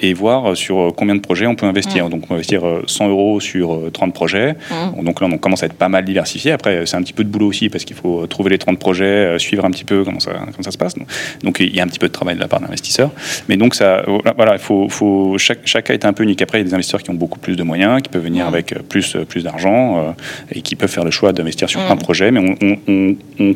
et 0.02 0.12
voir 0.14 0.56
sur 0.56 0.92
combien 0.96 1.14
de 1.14 1.20
projets 1.20 1.46
on 1.46 1.54
peut 1.54 1.66
investir. 1.66 2.08
Donc, 2.08 2.24
on 2.24 2.26
peut 2.28 2.34
investir 2.34 2.62
100 2.86 3.08
euros 3.08 3.40
sur 3.40 3.90
30 3.92 4.12
projets. 4.12 4.56
Donc 5.02 5.20
là, 5.20 5.28
on 5.30 5.38
commence 5.38 5.62
à 5.62 5.66
être 5.66 5.74
pas 5.74 5.88
mal 5.88 6.04
diversifié. 6.04 6.52
Après, 6.52 6.86
c'est 6.86 6.96
un 6.96 7.02
petit 7.02 7.12
peu 7.12 7.24
de 7.24 7.28
boulot 7.28 7.48
aussi 7.48 7.68
parce 7.68 7.84
qu'il 7.84 7.96
faut 7.96 8.26
trouver 8.26 8.50
les 8.50 8.58
30 8.58 8.78
projets, 8.78 9.38
suivre 9.38 9.64
un 9.64 9.70
petit 9.70 9.84
peu 9.84 10.04
comment 10.04 10.20
ça, 10.20 10.32
comment 10.32 10.62
ça 10.62 10.70
se 10.70 10.78
passe. 10.78 10.94
Donc, 11.42 11.58
il 11.60 11.74
y 11.74 11.80
a 11.80 11.82
un 11.82 11.88
petit 11.88 11.98
peu 11.98 12.08
de 12.08 12.12
travail 12.12 12.34
de 12.34 12.40
la 12.40 12.48
part 12.48 12.60
d'investisseurs. 12.60 13.10
Mais 13.48 13.56
donc, 13.56 13.74
ça, 13.74 14.04
voilà, 14.36 14.54
il 14.54 14.60
faut, 14.60 14.88
faut 14.88 15.38
chaque, 15.38 15.60
chaque 15.64 15.86
cas 15.86 15.94
est 15.94 16.04
un 16.04 16.12
peu 16.12 16.24
unique. 16.24 16.42
Après, 16.42 16.58
il 16.58 16.62
y 16.62 16.64
a 16.64 16.68
des 16.68 16.74
investisseurs 16.74 17.02
qui 17.02 17.10
ont 17.10 17.14
beaucoup 17.14 17.38
plus 17.38 17.56
de 17.56 17.62
moyens, 17.62 18.02
qui 18.02 18.08
peuvent 18.08 18.24
venir 18.24 18.46
avec 18.46 18.74
plus, 18.88 19.16
plus 19.28 19.44
d'argent 19.44 20.14
et 20.52 20.60
qui 20.60 20.74
peuvent 20.74 20.90
faire 20.90 21.04
le 21.04 21.10
choix 21.10 21.32
d'investir 21.32 21.68
sur 21.68 21.80
un 21.80 21.96
projet. 21.96 22.30
Mais 22.30 22.40
on, 22.40 22.66
on, 22.66 22.75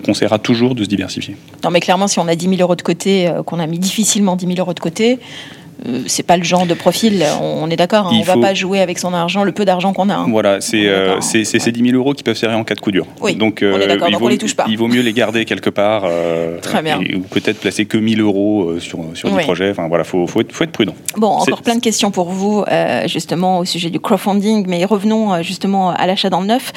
conseillera 0.04 0.38
toujours 0.38 0.74
de 0.74 0.84
se 0.84 0.88
diversifier. 0.88 1.36
Non, 1.64 1.70
mais 1.70 1.80
clairement, 1.80 2.08
si 2.08 2.18
on 2.18 2.28
a 2.28 2.34
10 2.34 2.48
000 2.48 2.60
euros 2.60 2.76
de 2.76 2.82
côté, 2.82 3.28
euh, 3.28 3.42
qu'on 3.42 3.58
a 3.58 3.66
mis 3.66 3.78
difficilement 3.78 4.36
10 4.36 4.46
000 4.46 4.58
euros 4.58 4.74
de 4.74 4.80
côté, 4.80 5.18
euh, 5.86 6.02
c'est 6.06 6.22
pas 6.22 6.36
le 6.36 6.42
genre 6.42 6.66
de 6.66 6.74
profil, 6.74 7.24
on 7.40 7.70
est 7.70 7.76
d'accord, 7.76 8.06
hein, 8.06 8.12
on 8.12 8.18
ne 8.18 8.24
va 8.24 8.36
pas 8.36 8.54
jouer 8.54 8.80
avec 8.80 8.98
son 8.98 9.14
argent, 9.14 9.44
le 9.44 9.52
peu 9.52 9.64
d'argent 9.64 9.92
qu'on 9.92 10.08
a. 10.08 10.14
Hein. 10.14 10.26
Voilà, 10.30 10.60
c'est 10.60 10.86
euh, 10.86 11.16
hein. 11.16 11.20
ces 11.20 11.44
10 11.44 11.90
000 11.90 11.96
euros 11.96 12.14
qui 12.14 12.22
peuvent 12.22 12.36
serrer 12.36 12.54
en 12.54 12.64
cas 12.64 12.74
de 12.74 12.80
coup 12.80 12.90
dur. 12.90 13.06
Oui, 13.20 13.34
donc, 13.34 13.62
on 13.62 13.80
est 13.80 13.86
d'accord, 13.86 14.08
il, 14.10 14.16
vaut, 14.16 14.28
les 14.28 14.38
touche 14.38 14.54
pas. 14.54 14.66
il 14.68 14.76
vaut 14.76 14.88
mieux 14.88 15.00
les 15.00 15.12
garder 15.12 15.44
quelque 15.44 15.70
part. 15.70 16.04
Très 16.62 16.82
bien. 16.82 17.00
ou 17.00 17.20
peut-être 17.20 17.60
placer 17.60 17.86
que 17.86 17.96
1000 17.96 18.20
euros 18.20 18.78
sur, 18.78 19.00
sur 19.14 19.30
des 19.30 19.42
projets. 19.42 19.70
Enfin 19.70 19.88
voilà, 19.88 20.04
faut, 20.04 20.26
faut, 20.26 20.40
être, 20.40 20.52
faut 20.52 20.64
être 20.64 20.72
prudent. 20.72 20.94
Bon, 21.16 21.28
encore 21.28 21.62
plein 21.62 21.76
de 21.76 21.80
questions 21.80 22.10
pour 22.10 22.30
vous, 22.30 22.64
justement, 23.06 23.58
au 23.58 23.64
sujet 23.64 23.90
du 23.90 24.00
crowdfunding, 24.00 24.66
mais 24.68 24.84
revenons 24.84 25.42
justement 25.42 25.90
à 25.90 26.06
l'achat 26.06 26.30
dans 26.30 26.40
le 26.40 26.46
neuf. 26.46 26.72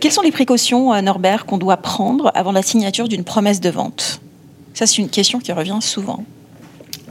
quelles 0.00 0.12
sont 0.12 0.22
les 0.22 0.32
précautions, 0.32 1.00
Norbert, 1.02 1.46
qu'on 1.46 1.58
doit 1.58 1.76
prendre 1.76 2.30
avant 2.34 2.52
la 2.52 2.62
signature 2.62 3.08
d'une 3.08 3.24
promesse 3.24 3.60
de 3.60 3.70
vente? 3.70 4.20
Ça, 4.74 4.86
c'est 4.86 4.98
une 4.98 5.08
question 5.08 5.38
qui 5.38 5.52
revient 5.52 5.78
souvent. 5.80 6.24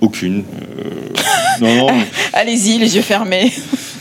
Aucune. 0.04 0.44
Euh, 0.84 0.90
non, 1.62 1.76
non. 1.76 1.88
Allez-y, 2.34 2.78
les 2.78 2.98
yeux 2.98 3.02
fermés. 3.02 3.54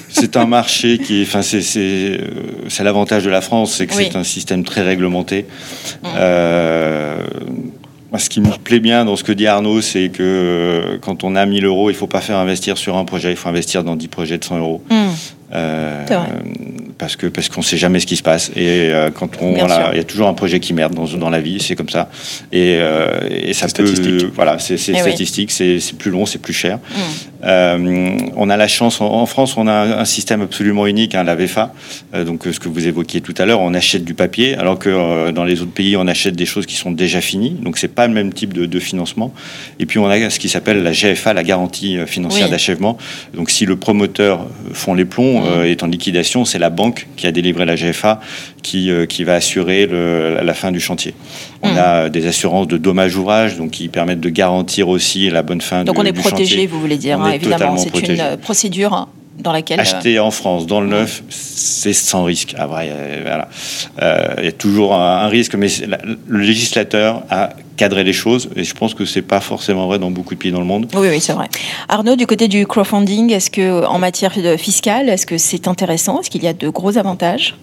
c'est 0.09 0.37
un 0.37 0.47
marché 0.47 0.99
qui 0.99 1.23
est, 1.23 1.23
enfin, 1.23 1.43
c'est, 1.43 1.63
c'est, 1.63 2.19
euh, 2.21 2.83
l'avantage 2.83 3.25
de 3.25 3.31
la 3.31 3.41
France, 3.41 3.75
c'est 3.77 3.87
que 3.87 3.95
c'est 3.95 4.17
un 4.17 4.25
système 4.25 4.65
très 4.65 4.83
réglementé. 4.83 5.47
Mm. 6.03 6.07
Euh, 6.17 7.23
ce 8.19 8.29
qui 8.29 8.41
me 8.41 8.51
plaît 8.59 8.81
bien 8.81 9.05
dans 9.05 9.15
ce 9.15 9.23
que 9.23 9.31
dit 9.31 9.47
Arnaud, 9.47 9.81
c'est 9.81 10.09
que 10.09 10.99
quand 11.03 11.23
on 11.23 11.37
a 11.37 11.47
1000 11.47 11.65
euros, 11.67 11.89
il 11.89 11.93
ne 11.93 11.99
faut 11.99 12.09
pas 12.09 12.21
faire 12.21 12.37
investir 12.37 12.79
sur 12.79 12.97
un 12.97 13.05
projet, 13.05 13.31
il 13.31 13.37
faut 13.37 13.49
investir 13.49 13.85
dans 13.85 13.95
10 13.95 14.09
projets 14.09 14.39
de 14.39 14.45
100 14.45 14.59
euros. 14.59 14.83
Mm. 14.91 14.95
Euh, 15.55 16.05
parce 17.03 17.17
que 17.17 17.27
parce 17.27 17.49
qu'on 17.49 17.63
sait 17.63 17.77
jamais 17.77 17.99
ce 17.99 18.07
qui 18.07 18.17
se 18.17 18.23
passe 18.23 18.53
et 18.55 18.93
euh, 18.93 19.11
quand 19.11 19.31
on 19.41 19.55
voilà, 19.55 19.91
il 19.93 19.97
y 19.97 20.01
a 20.01 20.05
toujours 20.05 20.29
un 20.29 20.35
projet 20.35 20.61
qui 20.61 20.73
merde 20.73 20.95
dans, 20.95 21.07
dans 21.07 21.31
la 21.31 21.41
vie, 21.41 21.59
c'est 21.59 21.75
comme 21.75 21.89
ça 21.89 22.09
et, 22.53 22.77
euh, 22.79 23.29
et 23.29 23.53
ça 23.55 23.67
peut 23.67 24.31
voilà, 24.37 24.61
c'est 24.61 24.75
eh 24.75 24.97
statistique, 24.97 25.51
c'est 25.51 25.81
plus 25.99 26.13
long, 26.13 26.27
c'est 26.27 26.39
plus 26.39 26.53
cher. 26.53 26.79
Mm. 27.43 28.31
on 28.37 28.51
a 28.51 28.57
la 28.57 28.69
chance 28.69 29.01
en, 29.01 29.27
France, 29.27 29.57
on 29.57 29.67
a 29.67 30.01
un, 30.03 30.05
système 30.05 30.43
absolument 30.43 30.87
unique, 30.87 31.17
hein, 31.17 31.25
la 31.25 31.35
VFA, 31.35 31.75
donc 32.25 32.45
ce 32.45 32.61
que 32.61 32.69
vous 32.69 32.87
évoquiez 32.87 33.21
tout 33.21 33.35
à 33.37 33.47
l'heure, 33.47 33.61
on 33.61 33.75
achète 33.75 34.05
du 34.05 34.15
papier 34.15 34.57
alors 34.57 34.79
que 34.79 35.33
dans 35.33 35.43
les 35.43 35.61
autres 35.61 35.73
pays 35.73 35.97
on 35.97 36.07
achète 36.07 36.37
des 36.37 36.47
choses 36.47 36.67
qui 36.67 36.77
sont 36.77 36.93
déjà 36.93 37.21
finies, 37.21 37.57
donc 37.61 37.79
c'est 37.79 37.89
pas 37.89 38.07
le 38.07 38.15
même 38.15 38.33
type 38.33 38.55
de, 38.55 38.67
de, 38.67 38.79
financement. 38.79 39.35
Et 39.81 39.87
puis 39.87 39.99
on 39.99 40.07
a 40.07 40.31
ce 40.31 40.39
qui 40.39 40.49
s'appelle 40.49 40.85
la 40.85 40.93
GFA, 40.93 41.35
la 41.35 41.43
garantie 41.43 41.99
financière 42.07 42.49
d'achèvement. 42.49 42.97
Donc 43.35 43.51
si 43.51 43.67
le 43.67 43.75
promoteur 43.75 44.47
font 44.73 44.95
les 44.95 45.05
plombs 45.05 45.45
euh, 45.47 45.65
est 45.65 45.83
en 45.83 45.87
liquidation, 45.89 46.45
c'est 46.45 46.59
la 46.59 46.71
banque 46.71 46.92
qui 47.17 47.27
a 47.27 47.33
délivré 47.33 47.65
la 47.65 47.77
GFA 47.77 48.21
qui, 48.63 48.91
euh, 48.91 49.07
qui 49.07 49.25
va 49.25 49.35
assurer 49.35 49.87
la 49.87 50.55
fin 50.55 50.73
du 50.73 50.81
chantier. 50.81 51.15
On 51.63 51.73
mm. 51.73 51.79
a 51.79 52.09
des 52.09 52.27
assurances 52.27 52.69
de 52.69 52.77
dommages 52.77 53.17
ouvrages, 53.17 53.57
donc 53.57 53.73
qui 53.73 53.89
permettent 53.89 54.21
de 54.21 54.29
garantir 54.29 54.89
aussi 54.89 55.31
la 55.31 55.43
bonne 55.43 55.61
fin 55.61 55.85
donc 55.85 55.97
du, 55.97 56.03
on 56.03 56.05
est 56.05 56.13
protégé, 56.13 56.67
vous 56.67 56.81
voulez 56.81 56.99
dire, 56.99 57.21
hein, 57.21 57.31
évidemment. 57.31 57.77
C'est 57.77 58.09
une 58.09 58.21
euh, 58.21 58.37
procédure 58.37 59.09
dans 59.39 59.53
laquelle... 59.53 59.81
Acheter 59.81 60.19
en 60.19 60.31
France, 60.31 60.67
dans 60.67 60.81
le 60.81 60.89
neuf, 60.89 61.23
c'est 61.29 61.93
sans 61.93 62.25
risque. 62.25 62.55
Ah, 62.59 62.67
voilà. 62.67 63.49
il 64.39 64.45
y 64.45 64.49
a 64.49 64.53
toujours 64.53 64.95
un, 64.95 65.29
risque, 65.29 65.55
mais 65.55 65.69
le 66.27 66.39
législateur 66.39 67.23
a 67.31 67.51
cadrer 67.83 68.05
les 68.05 68.13
choses. 68.13 68.49
Et 68.55 68.63
je 68.63 68.75
pense 68.75 68.95
que 68.95 69.05
c'est 69.05 69.23
pas 69.23 69.41
forcément 69.41 69.89
vrai 69.89 69.99
dans 69.99 70.13
beaucoup 70.13 70.35
de 70.37 70.39
pays 70.39 70.53
dans 70.53 70.61
le 70.61 70.67
monde. 70.67 70.87
Oui, 70.95 71.09
oui, 71.11 71.21
c'est 71.21 71.33
vrai. 71.33 71.49
Arnaud, 71.89 72.15
du 72.15 72.29
côté 72.29 72.47
du 72.47 72.65
crowdfunding, 72.65 73.33
est-ce 73.33 73.51
que 73.51 73.85
en 73.85 73.99
matière 73.99 74.33
fiscale, 74.57 75.09
est-ce 75.09 75.27
que 75.27 75.37
c'est 75.37 75.67
intéressant? 75.67 76.21
Est-ce 76.21 76.31
qu'il 76.31 76.45
y 76.45 76.47
a 76.47 76.53
de 76.53 76.69
gros 76.69 76.97
avantages? 76.97 77.57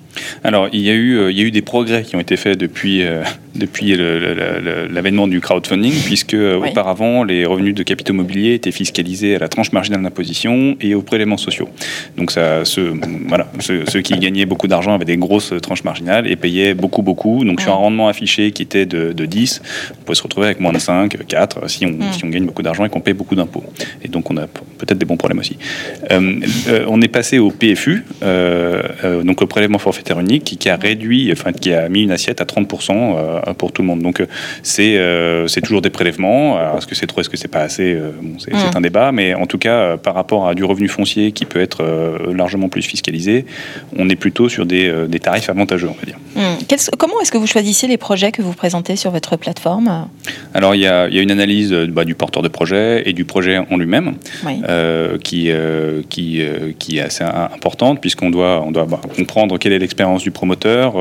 Alors, 0.43 0.69
il 0.73 0.81
y 0.81 0.89
a 0.89 0.93
eu, 0.93 1.17
euh, 1.17 1.31
il 1.31 1.37
y 1.37 1.41
a 1.41 1.45
eu 1.45 1.51
des 1.51 1.61
progrès 1.61 2.03
qui 2.03 2.15
ont 2.15 2.19
été 2.19 2.35
faits 2.35 2.57
depuis 2.57 3.03
euh, 3.03 3.23
depuis 3.55 3.95
l'avènement 3.95 5.27
du 5.27 5.41
crowdfunding, 5.41 5.93
puisque 6.05 6.33
euh, 6.33 6.59
auparavant 6.59 7.23
les 7.23 7.45
revenus 7.45 7.73
de 7.73 7.83
capitaux 7.83 8.13
mobiliers 8.13 8.53
étaient 8.53 8.71
fiscalisés 8.71 9.35
à 9.35 9.39
la 9.39 9.49
tranche 9.49 9.71
marginale 9.71 10.01
d'imposition 10.01 10.77
et 10.79 10.95
aux 10.95 11.01
prélèvements 11.01 11.37
sociaux. 11.37 11.67
Donc 12.17 12.31
ça, 12.31 12.63
ceux, 12.63 12.93
voilà, 13.27 13.51
ceux, 13.59 14.01
qui 14.01 14.17
gagnaient 14.17 14.45
beaucoup 14.45 14.67
d'argent 14.67 14.93
avaient 14.93 15.05
des 15.05 15.17
grosses 15.17 15.53
tranches 15.61 15.83
marginales 15.83 16.27
et 16.27 16.35
payaient 16.35 16.73
beaucoup 16.73 17.01
beaucoup. 17.01 17.43
Donc 17.43 17.61
sur 17.61 17.71
un 17.71 17.75
rendement 17.75 18.07
affiché 18.07 18.51
qui 18.51 18.61
était 18.61 18.85
de, 18.85 19.13
de 19.13 19.25
10, 19.25 19.61
peut 20.09 20.15
se 20.15 20.23
retrouver 20.23 20.47
avec 20.47 20.59
moins 20.59 20.73
de 20.73 20.79
5, 20.79 21.27
4 21.27 21.69
si 21.69 21.85
on, 21.85 21.89
hmm. 21.89 22.13
si 22.13 22.25
on 22.25 22.29
gagne 22.29 22.45
beaucoup 22.45 22.63
d'argent 22.63 22.83
et 22.83 22.89
qu'on 22.89 22.99
paye 22.99 23.13
beaucoup 23.13 23.35
d'impôts. 23.35 23.63
Et 24.03 24.07
donc 24.07 24.31
on 24.31 24.37
a 24.37 24.47
peut-être 24.47 24.97
des 24.97 25.05
bons 25.05 25.17
problèmes 25.17 25.37
aussi. 25.37 25.57
Euh, 26.11 26.39
euh, 26.67 26.85
on 26.87 26.99
est 27.01 27.07
passé 27.07 27.37
au 27.37 27.51
PFU, 27.51 28.05
euh, 28.23 29.21
donc 29.23 29.41
le 29.41 29.47
prélèvement 29.47 29.77
forfaitaire 29.77 30.19
unique, 30.19 30.57
qui, 30.57 30.69
a 30.69 30.77
réduit, 30.77 31.31
enfin 31.31 31.51
qui 31.51 31.73
a 31.73 31.87
mis 31.89 32.01
une 32.01 32.11
assiette 32.11 32.41
à 32.41 32.45
30% 32.45 33.53
pour 33.53 33.71
tout 33.71 33.83
le 33.83 33.87
monde. 33.87 34.01
Donc 34.01 34.23
c'est 34.63 34.97
c'est 35.47 35.61
toujours 35.61 35.81
des 35.81 35.91
prélèvements. 35.91 36.57
Est-ce 36.77 36.87
que 36.87 36.95
c'est 36.95 37.05
trop, 37.05 37.21
est-ce 37.21 37.29
que 37.29 37.37
c'est 37.37 37.47
pas 37.47 37.61
assez 37.61 37.95
bon, 38.21 38.39
C'est 38.39 38.51
hmm. 38.51 38.77
un 38.77 38.81
débat, 38.81 39.11
mais 39.11 39.35
en 39.35 39.45
tout 39.45 39.59
cas 39.59 39.97
par 39.97 40.15
rapport 40.15 40.47
à 40.47 40.55
du 40.55 40.63
revenu 40.63 40.87
foncier 40.87 41.31
qui 41.33 41.45
peut 41.45 41.61
être 41.61 41.83
largement 42.33 42.69
plus 42.69 42.81
fiscalisé, 42.81 43.45
on 43.95 44.09
est 44.09 44.15
plutôt 44.15 44.49
sur 44.49 44.65
des, 44.65 44.91
des 45.07 45.19
tarifs 45.19 45.49
avantageux, 45.49 45.89
on 45.89 45.99
va 45.99 46.05
dire. 46.05 46.17
Hmm. 46.35 46.97
comment 46.97 47.19
est-ce 47.21 47.31
que 47.31 47.37
vous 47.37 47.47
choisissez 47.47 47.87
les 47.87 47.97
projets 47.97 48.31
que 48.31 48.41
vous 48.41 48.53
présentez 48.53 48.95
sur 48.95 49.11
votre 49.11 49.37
plateforme? 49.37 49.88
Alors 50.53 50.75
il 50.75 50.81
y, 50.81 50.87
a, 50.87 51.07
une 51.07 51.31
analyse 51.31 51.71
euh, 51.73 51.87
bah, 51.87 52.05
du 52.05 52.15
porteur 52.15 52.41
de 52.41 52.47
projet 52.47 53.03
et 53.05 53.13
du 53.13 53.25
projet 53.25 53.59
en 53.69 53.77
lui-même 53.77 54.13
euh, 54.67 55.17
qui, 55.17 55.51
euh, 55.51 56.01
qui, 56.09 56.41
qui 56.79 56.97
est 56.97 57.01
assez 57.01 57.23
importante 57.23 58.01
puisqu'on 58.01 58.29
doit, 58.29 58.63
on 58.65 58.71
doit 58.71 58.85
bah, 58.85 59.01
comprendre 59.15 59.57
quelle 59.57 59.73
est 59.73 59.79
l'expérience 59.79 60.23
du 60.23 60.31
promoteur, 60.31 60.93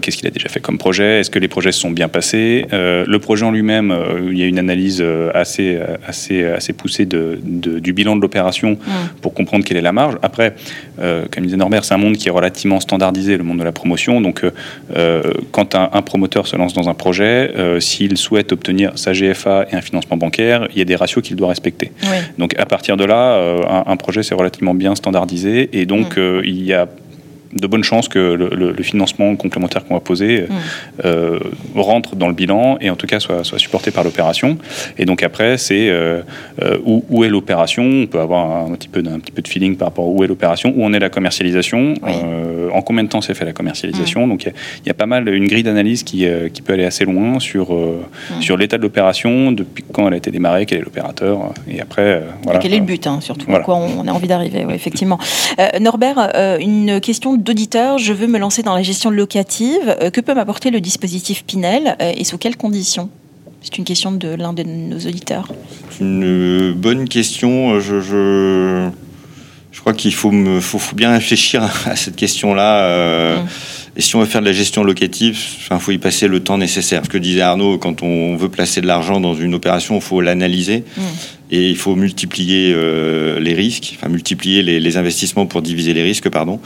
qu'est-ce 0.00 0.16
qu'il 0.16 0.26
a 0.26 0.30
déjà 0.30 0.48
fait 0.48 0.60
comme 0.60 0.78
projet, 0.78 1.20
est-ce 1.20 1.30
que 1.30 1.38
les 1.38 1.48
projets 1.48 1.72
se 1.72 1.80
sont 1.80 1.90
bien 1.90 2.08
passés. 2.08 2.66
le 2.72 3.16
projet 3.18 3.44
en 3.44 3.50
lui-même, 3.50 3.94
il 4.30 4.38
y 4.38 4.42
a 4.42 4.46
une 4.46 4.58
analyse 4.58 5.04
assez, 5.34 5.78
assez, 6.06 6.44
assez 6.44 6.72
poussée 6.72 7.06
de, 7.06 7.38
du 7.42 7.92
bilan 7.92 8.16
de 8.16 8.20
l'opération 8.20 8.78
pour 9.20 9.34
comprendre 9.34 9.64
quelle 9.64 9.76
est 9.76 9.82
la 9.82 9.92
marge. 9.92 10.16
Après, 10.22 10.54
comme 10.98 11.44
disait 11.44 11.56
Norbert, 11.56 11.84
c'est 11.84 11.94
un 11.94 11.98
monde 11.98 12.16
qui 12.16 12.28
est 12.28 12.32
relativement 12.32 12.80
standardisé, 12.80 13.36
le 13.36 13.44
monde 13.44 13.58
de 13.58 13.64
la 13.64 13.72
promotion. 13.72 14.20
Donc 14.20 14.44
quand 15.52 15.74
un, 15.74 15.90
un, 15.92 16.02
promoteur 16.02 16.46
se 16.46 16.56
lance 16.56 16.74
dans 16.74 16.88
un 16.88 16.94
projet, 16.94 17.52
s'il 18.04 18.16
souhaite 18.18 18.52
obtenir 18.52 18.92
sa 18.96 19.12
GFA 19.12 19.66
et 19.70 19.76
un 19.76 19.80
financement 19.80 20.16
bancaire, 20.16 20.68
il 20.72 20.78
y 20.78 20.82
a 20.82 20.84
des 20.84 20.96
ratios 20.96 21.22
qu'il 21.22 21.36
doit 21.36 21.48
respecter. 21.48 21.90
Donc 22.38 22.54
à 22.58 22.66
partir 22.66 22.96
de 22.96 23.04
là, 23.04 23.34
euh, 23.34 23.62
un, 23.86 23.96
projet 23.96 24.22
c'est 24.22 24.34
relativement 24.34 24.74
bien 24.74 24.94
standardisé 24.94 25.70
et 25.72 25.86
donc 25.86 26.16
mm. 26.16 26.20
euh, 26.20 26.42
il 26.44 26.62
y 26.62 26.72
a 26.74 26.86
de 27.54 27.66
bonnes 27.66 27.84
chances 27.84 28.08
que 28.08 28.18
le, 28.18 28.74
financement 28.82 29.34
complémentaire 29.36 29.84
qu'on 29.84 29.94
va 29.94 30.00
poser 30.00 30.42
mm. 30.42 30.54
euh, 31.04 31.38
rentre 31.74 32.16
dans 32.16 32.28
le 32.28 32.34
bilan 32.34 32.76
et 32.80 32.90
en 32.90 32.96
tout 32.96 33.06
cas 33.06 33.20
soit, 33.20 33.44
soit 33.44 33.58
supporté 33.58 33.90
par 33.90 34.04
l'opération. 34.04 34.58
Et 34.98 35.04
donc 35.04 35.22
après, 35.22 35.56
c'est 35.56 35.88
euh, 35.88 36.22
euh, 36.62 36.78
où, 36.84 37.24
est 37.24 37.28
l'opération? 37.28 37.84
On 37.84 38.06
peut 38.06 38.20
avoir 38.20 38.66
un 38.66 38.72
petit, 38.74 38.88
peu, 38.88 39.00
un 39.00 39.18
petit 39.18 39.32
peu 39.32 39.42
de 39.42 39.48
feeling 39.48 39.76
par 39.76 39.88
rapport 39.88 40.04
à 40.04 40.08
où 40.08 40.22
est 40.24 40.26
l'opération, 40.26 40.72
où 40.76 40.84
en 40.84 40.92
est 40.92 40.98
la 40.98 41.08
commercialisation, 41.08 41.94
en 42.72 42.82
combien 42.82 43.04
de 43.04 43.08
temps 43.08 43.20
s'est 43.20 43.34
fait 43.34 43.44
la 43.44 43.52
commercialisation. 43.52 44.26
Mm. 44.26 44.30
Donc 44.30 44.44
il 44.44 44.86
y, 44.86 44.90
a 44.90 44.94
pas 44.94 45.06
mal, 45.06 45.28
une 45.28 45.46
grille 45.46 45.62
d'analyse 45.62 46.02
qui, 46.02 46.26
qui 46.52 46.62
peut 46.62 46.72
aller 46.74 46.84
assez 46.84 47.04
loin 47.04 47.38
sur, 47.40 47.72
mm. 47.72 48.40
sur 48.42 48.56
l'état 48.56 48.76
de 48.76 48.82
l'opération, 48.82 49.52
depuis 49.52 49.84
quand 49.92 50.06
elle 50.08 50.14
a 50.14 50.18
été 50.18 50.30
démarrée, 50.30 50.66
quel 50.66 50.78
est 50.78 50.84
l'opérateur, 50.84 51.54
et 51.70 51.80
après, 51.80 52.22
voilà. 52.42 52.58
quel 52.58 52.74
est 52.74 52.78
le 52.78 52.84
but, 52.84 53.06
hein, 53.06 53.20
surtout, 53.20 53.52
à 53.54 53.60
quoi 53.60 53.76
on 53.76 54.06
a 54.06 54.12
envie 54.12 54.28
d'arriver, 54.28 54.66
effectivement. 54.70 55.18
Norbert, 55.80 56.58
une 56.60 57.00
question 57.00 57.36
d'auditeur, 57.44 57.98
je 57.98 58.12
veux 58.12 58.26
me 58.26 58.38
lancer 58.38 58.62
dans 58.62 58.74
la 58.74 58.82
gestion 58.82 59.10
locative. 59.10 59.96
Euh, 60.00 60.10
que 60.10 60.20
peut 60.20 60.34
m'apporter 60.34 60.70
le 60.70 60.80
dispositif 60.80 61.44
Pinel 61.44 61.96
euh, 62.00 62.12
et 62.16 62.24
sous 62.24 62.38
quelles 62.38 62.56
conditions? 62.56 63.10
C'est 63.62 63.78
une 63.78 63.84
question 63.84 64.12
de 64.12 64.28
l'un 64.28 64.52
de 64.52 64.62
nos 64.62 64.98
auditeurs. 64.98 65.48
Une 66.00 66.72
bonne 66.72 67.08
question. 67.08 67.80
Je, 67.80 68.00
je, 68.00 68.90
je 69.72 69.80
crois 69.80 69.94
qu'il 69.94 70.12
faut, 70.12 70.30
me, 70.30 70.60
faut, 70.60 70.80
bien 70.94 71.12
réfléchir 71.12 71.62
à 71.86 71.96
cette 71.96 72.16
question-là. 72.16 72.84
Euh, 72.84 73.42
mm. 73.42 73.46
Et 73.96 74.00
si 74.00 74.16
on 74.16 74.20
veut 74.20 74.26
faire 74.26 74.40
de 74.40 74.46
la 74.46 74.52
gestion 74.52 74.82
locative, 74.82 75.38
il 75.70 75.78
faut 75.78 75.92
y 75.92 75.98
passer 75.98 76.26
le 76.26 76.40
temps 76.40 76.58
nécessaire. 76.58 77.02
Ce 77.04 77.10
que 77.10 77.18
disait 77.18 77.42
Arnaud, 77.42 77.78
quand 77.78 78.02
on 78.02 78.36
veut 78.36 78.48
placer 78.48 78.80
de 78.80 78.86
l'argent 78.86 79.20
dans 79.20 79.34
une 79.34 79.54
opération, 79.54 79.94
il 79.96 80.02
faut 80.02 80.20
l'analyser. 80.20 80.84
Mm. 80.96 81.02
Et 81.50 81.68
il 81.68 81.76
faut 81.76 81.94
multiplier 81.94 82.72
euh, 82.74 83.38
les 83.38 83.52
risques, 83.52 83.94
enfin 83.96 84.08
multiplier 84.08 84.62
les, 84.62 84.96
investissements 84.96 85.46
pour 85.46 85.62
diviser 85.62 85.92
les 85.92 86.02
risques, 86.02 86.28
pardon. 86.30 86.58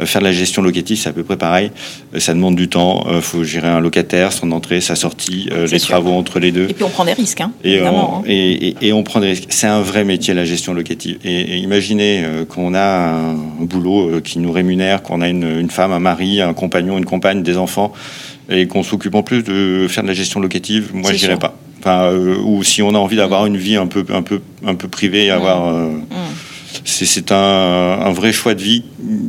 Euh, 0.00 0.06
faire 0.06 0.20
de 0.20 0.26
la 0.26 0.32
gestion 0.32 0.62
locative, 0.62 0.98
c'est 0.98 1.08
à 1.08 1.12
peu 1.12 1.24
près 1.24 1.36
pareil. 1.36 1.70
Euh, 2.14 2.20
ça 2.20 2.34
demande 2.34 2.54
du 2.54 2.68
temps. 2.68 3.06
Il 3.12 3.22
faut 3.22 3.44
gérer 3.44 3.68
un 3.68 3.80
locataire, 3.80 4.32
son 4.32 4.52
entrée, 4.52 4.80
sa 4.80 4.94
sortie, 4.94 5.48
les 5.70 5.80
travaux 5.80 6.12
entre 6.12 6.38
les 6.38 6.52
deux. 6.52 6.68
Et 6.68 6.74
puis 6.74 6.84
on 6.84 6.90
prend 6.90 7.04
des 7.04 7.12
risques, 7.14 7.40
hein, 7.40 7.52
et, 7.64 7.80
on, 7.80 8.18
hein. 8.18 8.22
et, 8.26 8.92
on 8.92 9.02
prend 9.02 9.20
des 9.20 9.28
risques. 9.28 9.46
C'est 9.48 9.66
un 9.66 9.80
vrai 9.80 10.04
métier 10.04 10.34
la 10.34 10.44
gestion 10.44 10.74
locative. 10.74 11.18
Et, 11.24 11.56
imaginez 11.58 12.24
qu'on 12.48 12.74
a 12.74 13.08
un, 13.08 13.34
boulot 13.60 14.20
qui 14.22 14.38
nous 14.38 14.52
rémunère, 14.52 15.02
qu'on 15.02 15.20
a 15.22 15.28
une, 15.28 15.70
femme, 15.70 15.92
un 15.92 15.98
mari, 15.98 16.40
un 16.40 16.54
compagnon, 16.54 16.98
une 16.98 17.04
compagne, 17.04 17.42
des 17.42 17.56
enfants, 17.56 17.92
et 18.50 18.66
qu'on 18.66 18.82
s'occupe 18.82 19.14
en 19.14 19.22
plus 19.22 19.42
de 19.42 19.86
faire 19.88 20.02
de 20.02 20.08
la 20.08 20.14
gestion 20.14 20.40
locative. 20.40 20.90
Moi, 20.92 21.12
je 21.12 21.18
dirais 21.18 21.38
pas. 21.38 21.56
Euh, 21.86 22.36
ou 22.42 22.62
si 22.62 22.82
on 22.82 22.94
a 22.94 22.98
envie 22.98 23.16
d'avoir 23.16 23.46
une 23.46 23.56
vie 23.56 23.76
un 23.76 23.86
peu, 23.86 24.04
un 24.08 24.22
peu, 24.22 24.40
un 24.64 24.74
peu 24.74 24.88
privée, 24.88 25.30
avoir. 25.30 25.68
Euh, 25.68 25.88
mm. 25.90 26.04
C'est 26.84 27.32
un, 27.32 27.36
un, 27.36 28.12
vrai 28.12 28.32
choix 28.32 28.54
de 28.54 28.62
vie 28.62 28.82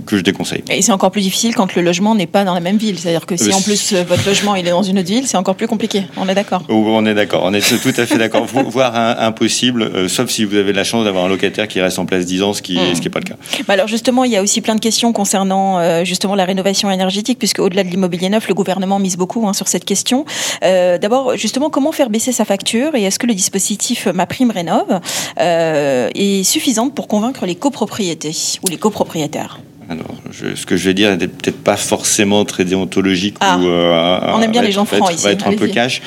que 0.06 0.18
je 0.18 0.22
déconseille. 0.22 0.64
Et 0.70 0.82
c'est 0.82 0.92
encore 0.92 1.12
plus 1.12 1.22
difficile 1.22 1.56
quand 1.56 1.76
le 1.76 1.82
logement 1.82 2.16
n'est 2.16 2.28
pas 2.28 2.44
dans 2.44 2.54
la 2.54 2.60
même 2.60 2.78
ville. 2.78 2.98
C'est-à-dire 2.98 3.26
que 3.26 3.36
si 3.36 3.50
euh, 3.50 3.54
en 3.54 3.62
plus 3.62 3.94
euh, 3.94 4.04
votre 4.04 4.26
logement 4.26 4.56
il 4.56 4.68
est 4.68 4.72
dans 4.72 4.84
une 4.84 5.00
autre 5.00 5.08
ville, 5.08 5.28
c'est 5.28 5.38
encore 5.38 5.56
plus 5.56 5.68
compliqué. 5.68 6.04
On 6.18 6.28
est 6.28 6.36
d'accord 6.36 6.64
On 6.70 7.06
est 7.06 7.14
d'accord. 7.14 7.42
On 7.44 7.54
est 7.54 7.62
tout 7.62 7.94
à 8.02 8.06
fait 8.06 8.18
d'accord. 8.18 8.46
Voire 8.46 8.96
impossible, 9.20 9.84
euh, 9.84 10.08
sauf 10.08 10.30
si 10.30 10.46
vous 10.46 10.56
avez 10.56 10.74
la 10.74 10.84
chance 10.84 11.06
d'avoir 11.06 11.26
un 11.26 11.30
locataire 11.30 11.68
qui 11.68 11.82
reste 11.82 12.00
en 12.00 12.06
place 12.06 12.26
10 12.26 12.44
ans, 12.44 12.54
ce 12.54 12.62
qui 12.62 12.76
n'est 12.76 13.10
pas 13.10 13.20
le 13.20 13.26
cas. 13.26 13.36
Bah 13.68 13.74
alors 13.74 13.88
justement, 13.88 14.24
il 14.24 14.32
y 14.32 14.38
a 14.38 14.42
aussi 14.42 14.62
plein 14.62 14.76
de 14.76 14.80
questions 14.80 15.14
concernant 15.14 16.04
justement 16.04 16.36
la 16.36 16.46
rénovation 16.46 16.90
énergétique, 16.90 17.38
puisque 17.38 17.60
au-delà 17.60 17.84
de 17.84 17.90
l'immobilier 17.90 18.30
neuf, 18.30 18.48
le 18.48 18.54
gouvernement 18.54 19.00
mise 19.00 19.18
beaucoup 19.18 19.48
hein, 19.48 19.54
sur 19.54 19.68
cette 19.68 19.86
question. 19.86 20.26
D'abord, 20.62 21.36
justement, 21.38 21.70
comment 21.70 21.92
faire 21.92 22.10
baisser 22.10 22.32
sa 22.32 22.46
facture 22.46 22.96
et 22.96 23.04
est-ce 23.04 23.20
que 23.20 23.28
le 23.28 23.34
dispositif 23.34 24.08
Ma 24.08 24.26
Prime 24.26 24.52
Rénove 24.52 25.00
est 25.38 26.44
suffisant 26.44 26.90
pour 26.90 27.08
convaincre 27.08 27.37
les 27.45 27.56
copropriétés 27.56 28.36
ou 28.63 28.69
les 28.69 28.78
copropriétaires 28.78 29.60
alors, 29.89 30.15
ce 30.32 30.65
que 30.65 30.76
je 30.76 30.84
vais 30.86 30.93
dire 30.93 31.15
n'est 31.15 31.28
peut-être 31.30 31.63
pas 31.63 31.78
forcément 31.78 32.43
très 32.43 32.65
déontologique 32.65 33.38
ah, 33.39 33.58
ou. 33.58 33.67
Euh, 33.67 34.19
on 34.34 34.41
aime 34.41 34.52
bien 34.52 34.62
les 34.62 34.73
gens 34.73 34.84
francs 34.84 35.13
ici. 35.13 35.23
Va 35.23 35.32
être 35.32 35.47
un 35.47 35.54
peu 35.54 35.67
cash. 35.67 36.02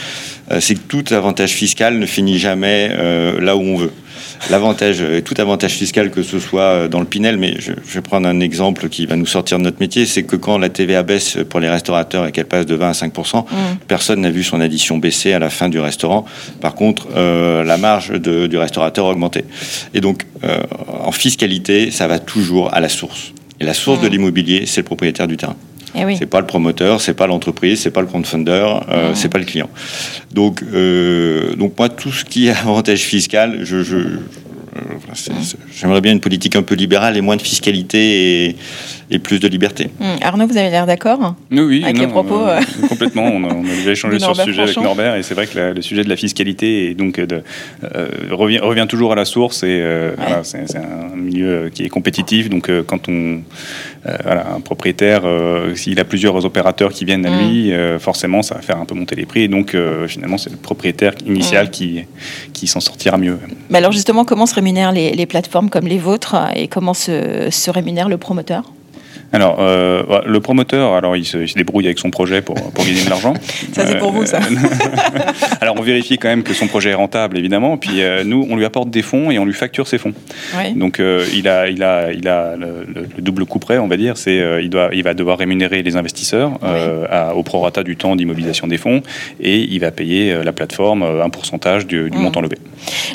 Euh, 0.50 0.60
c'est 0.60 0.74
que 0.74 0.80
tout 0.80 1.04
avantage 1.14 1.52
fiscal 1.52 1.98
ne 1.98 2.04
finit 2.04 2.38
jamais 2.38 2.90
euh, 2.92 3.40
là 3.40 3.56
où 3.56 3.60
on 3.60 3.76
veut. 3.76 3.92
L'avantage, 4.50 5.02
tout 5.24 5.34
avantage 5.38 5.72
fiscal, 5.72 6.10
que 6.10 6.22
ce 6.22 6.38
soit 6.38 6.88
dans 6.88 7.00
le 7.00 7.04
Pinel, 7.04 7.36
mais 7.36 7.56
je, 7.58 7.72
vais 7.72 8.00
prendre 8.00 8.26
un 8.26 8.40
exemple 8.40 8.88
qui 8.88 9.04
va 9.04 9.14
nous 9.16 9.26
sortir 9.26 9.58
de 9.58 9.64
notre 9.64 9.80
métier, 9.80 10.06
c'est 10.06 10.22
que 10.22 10.36
quand 10.36 10.56
la 10.56 10.70
TVA 10.70 11.02
baisse 11.02 11.36
pour 11.48 11.60
les 11.60 11.68
restaurateurs 11.68 12.26
et 12.26 12.32
qu'elle 12.32 12.46
passe 12.46 12.64
de 12.64 12.74
20 12.74 12.88
à 12.88 12.94
5 12.94 13.16
mm. 13.16 13.42
personne 13.86 14.22
n'a 14.22 14.30
vu 14.30 14.42
son 14.42 14.62
addition 14.62 14.96
baisser 14.96 15.34
à 15.34 15.38
la 15.38 15.50
fin 15.50 15.68
du 15.68 15.78
restaurant. 15.78 16.24
Par 16.62 16.74
contre, 16.74 17.08
la 17.14 17.76
marge 17.76 18.12
du 18.18 18.56
restaurateur 18.56 19.06
a 19.06 19.10
augmenté. 19.10 19.44
Et 19.92 20.00
donc, 20.00 20.24
en 20.88 21.12
fiscalité, 21.12 21.90
ça 21.90 22.06
va 22.06 22.18
toujours 22.18 22.72
à 22.72 22.80
la 22.80 22.88
source. 22.88 23.34
Et 23.60 23.64
la 23.64 23.74
source 23.74 24.00
de 24.00 24.08
hmm. 24.08 24.12
l'immobilier, 24.12 24.66
c'est 24.66 24.80
le 24.80 24.86
propriétaire 24.86 25.28
du 25.28 25.36
terrain. 25.36 25.56
Eh 25.94 26.04
oui. 26.04 26.16
C'est 26.18 26.26
pas 26.26 26.40
le 26.40 26.46
promoteur, 26.46 27.00
c'est 27.00 27.14
pas 27.14 27.26
l'entreprise, 27.26 27.80
c'est 27.80 27.90
pas 27.90 28.00
le 28.00 28.06
crowdfunder, 28.06 28.50
euh, 28.88 29.10
hmm. 29.10 29.14
c'est 29.14 29.28
pas 29.28 29.38
le 29.38 29.44
client. 29.44 29.68
Donc, 30.32 30.62
euh, 30.62 31.54
donc 31.56 31.78
moi, 31.78 31.88
tout 31.88 32.12
ce 32.12 32.24
qui 32.24 32.48
est 32.48 32.50
avantage 32.64 33.00
fiscal, 33.00 33.60
je, 33.64 33.82
je, 33.82 33.96
euh, 35.08 35.34
j'aimerais 35.74 36.00
bien 36.00 36.12
une 36.12 36.20
politique 36.20 36.56
un 36.56 36.62
peu 36.62 36.74
libérale 36.74 37.16
et 37.16 37.20
moins 37.20 37.36
de 37.36 37.42
fiscalité 37.42 38.46
et, 38.46 38.56
et 39.10 39.18
plus 39.18 39.40
de 39.40 39.48
liberté. 39.48 39.90
Hmm. 39.98 40.16
Arnaud, 40.22 40.46
vous 40.46 40.56
avez 40.56 40.70
l'air 40.70 40.86
d'accord 40.86 41.34
Oui, 41.50 41.60
oui. 41.60 41.84
Avec 41.84 41.98
les 41.98 42.06
propos 42.06 42.40
euh, 42.40 42.60
Complètement. 42.88 43.24
On 43.24 43.44
a, 43.44 43.54
déjà 43.62 43.90
échangé 43.92 44.18
sur 44.18 44.36
ce 44.36 44.44
sujet 44.44 44.62
avec 44.62 44.76
Norbert 44.76 45.16
et 45.16 45.22
c'est 45.22 45.34
vrai 45.34 45.46
que 45.46 45.58
le 45.74 45.82
sujet 45.82 46.04
de 46.04 46.08
la 46.08 46.16
fiscalité 46.16 46.90
et 46.90 46.94
donc 46.94 47.18
de, 47.20 47.42
euh, 47.94 48.08
revient, 48.30 48.58
revient, 48.58 48.86
toujours 48.88 49.12
à 49.12 49.14
la 49.14 49.24
source 49.24 49.62
et 49.62 49.80
voilà, 50.16 50.42
c'est 50.42 50.76
un 50.76 51.16
milieu 51.16 51.70
qui 51.72 51.84
est 51.84 51.88
compétitif. 51.88 52.48
Donc 52.48 52.70
quand 52.86 53.08
on 53.08 53.42
voilà, 54.24 54.54
un 54.54 54.60
propriétaire, 54.60 55.22
s'il 55.74 56.00
a 56.00 56.04
plusieurs 56.04 56.44
opérateurs 56.44 56.92
qui 56.92 57.04
viennent 57.04 57.26
à 57.26 57.30
hmm. 57.30 57.48
lui, 57.48 57.72
forcément 57.98 58.42
ça 58.42 58.54
va 58.54 58.62
faire 58.62 58.78
un 58.78 58.84
peu 58.84 58.94
monter 58.94 59.16
les 59.16 59.26
prix 59.26 59.42
et 59.42 59.48
donc 59.48 59.76
finalement 60.06 60.38
c'est 60.38 60.50
le 60.50 60.56
propriétaire 60.56 61.14
initial 61.26 61.66
hmm. 61.66 61.70
qui, 61.70 62.04
qui 62.52 62.66
s'en 62.66 62.80
sortira 62.80 63.18
mieux. 63.18 63.38
Mais 63.68 63.78
alors 63.78 63.92
justement, 63.92 64.24
comment 64.24 64.46
se 64.46 64.54
rémunèrent 64.54 64.89
les, 64.90 65.26
plateformes 65.26 65.70
comme 65.70 65.86
les 65.86 65.98
vôtres 65.98 66.36
et 66.54 66.68
comment 66.68 66.94
se 66.94 67.70
rémunère 67.70 68.08
le 68.08 68.18
promoteur? 68.18 68.64
Alors, 69.32 69.58
euh, 69.60 70.02
le 70.26 70.40
promoteur, 70.40 70.94
alors 70.94 71.16
il 71.16 71.24
se, 71.24 71.38
débrouille 71.54 71.86
avec 71.86 71.98
son 71.98 72.10
projet 72.10 72.42
pour, 72.42 72.56
pour 72.56 72.84
gagner 72.84 73.04
de 73.04 73.10
l'argent. 73.10 73.34
ça, 73.72 73.86
c'est 73.86 73.98
pour 73.98 74.10
vous, 74.10 74.26
ça. 74.26 74.40
alors, 75.60 75.76
on 75.78 75.82
vérifie 75.82 76.18
quand 76.18 76.28
même 76.28 76.42
que 76.42 76.52
son 76.52 76.66
projet 76.66 76.90
est 76.90 76.94
rentable, 76.94 77.38
évidemment. 77.38 77.76
Puis, 77.76 78.02
euh, 78.02 78.24
nous, 78.24 78.46
on 78.50 78.56
lui 78.56 78.64
apporte 78.64 78.90
des 78.90 79.02
fonds 79.02 79.30
et 79.30 79.38
on 79.38 79.44
lui 79.44 79.52
facture 79.52 79.86
ses 79.86 79.98
fonds. 79.98 80.14
Donc, 80.74 80.98
euh, 80.98 81.24
il 81.32 81.46
a, 81.48 81.68
il 81.68 81.82
a, 81.82 82.12
il 82.12 82.26
a 82.26 82.56
le, 82.56 82.86
double 83.18 83.46
coup 83.46 83.60
près, 83.60 83.78
on 83.78 83.86
va 83.86 83.96
dire. 83.96 84.16
C'est, 84.16 84.62
il, 84.62 84.70
doit, 84.70 84.90
il 84.92 85.04
va 85.04 85.14
devoir 85.14 85.38
rémunérer 85.38 85.82
les 85.82 85.96
investisseurs 85.96 86.58
au 87.36 87.42
prorata 87.42 87.82
du 87.82 87.96
temps 87.96 88.16
d'immobilisation 88.16 88.66
des 88.66 88.78
fonds 88.78 89.02
et 89.40 89.58
il 89.58 89.78
va 89.78 89.90
payer 89.90 90.42
la 90.42 90.52
plateforme 90.52 91.02
un 91.02 91.30
pourcentage 91.30 91.86
du, 91.86 92.10
mmh. 92.10 92.14
montant 92.16 92.40
levé. 92.40 92.56